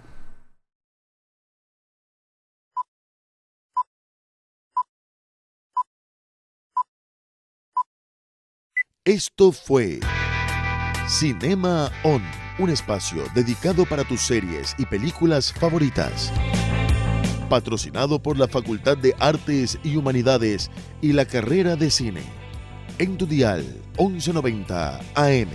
Esto 9.03 9.51
fue 9.51 9.99
Cinema 11.07 11.91
On, 12.03 12.21
un 12.59 12.69
espacio 12.69 13.23
dedicado 13.33 13.83
para 13.87 14.03
tus 14.03 14.21
series 14.21 14.75
y 14.77 14.85
películas 14.85 15.51
favoritas. 15.51 16.31
Patrocinado 17.49 18.21
por 18.21 18.37
la 18.37 18.47
Facultad 18.47 18.97
de 18.97 19.15
Artes 19.17 19.79
y 19.83 19.95
Humanidades 19.95 20.69
y 21.01 21.13
la 21.13 21.25
carrera 21.25 21.75
de 21.75 21.89
cine. 21.89 22.21
En 22.99 23.17
tu 23.17 23.25
dial 23.25 23.65
1190 23.97 24.99
AM. 25.15 25.49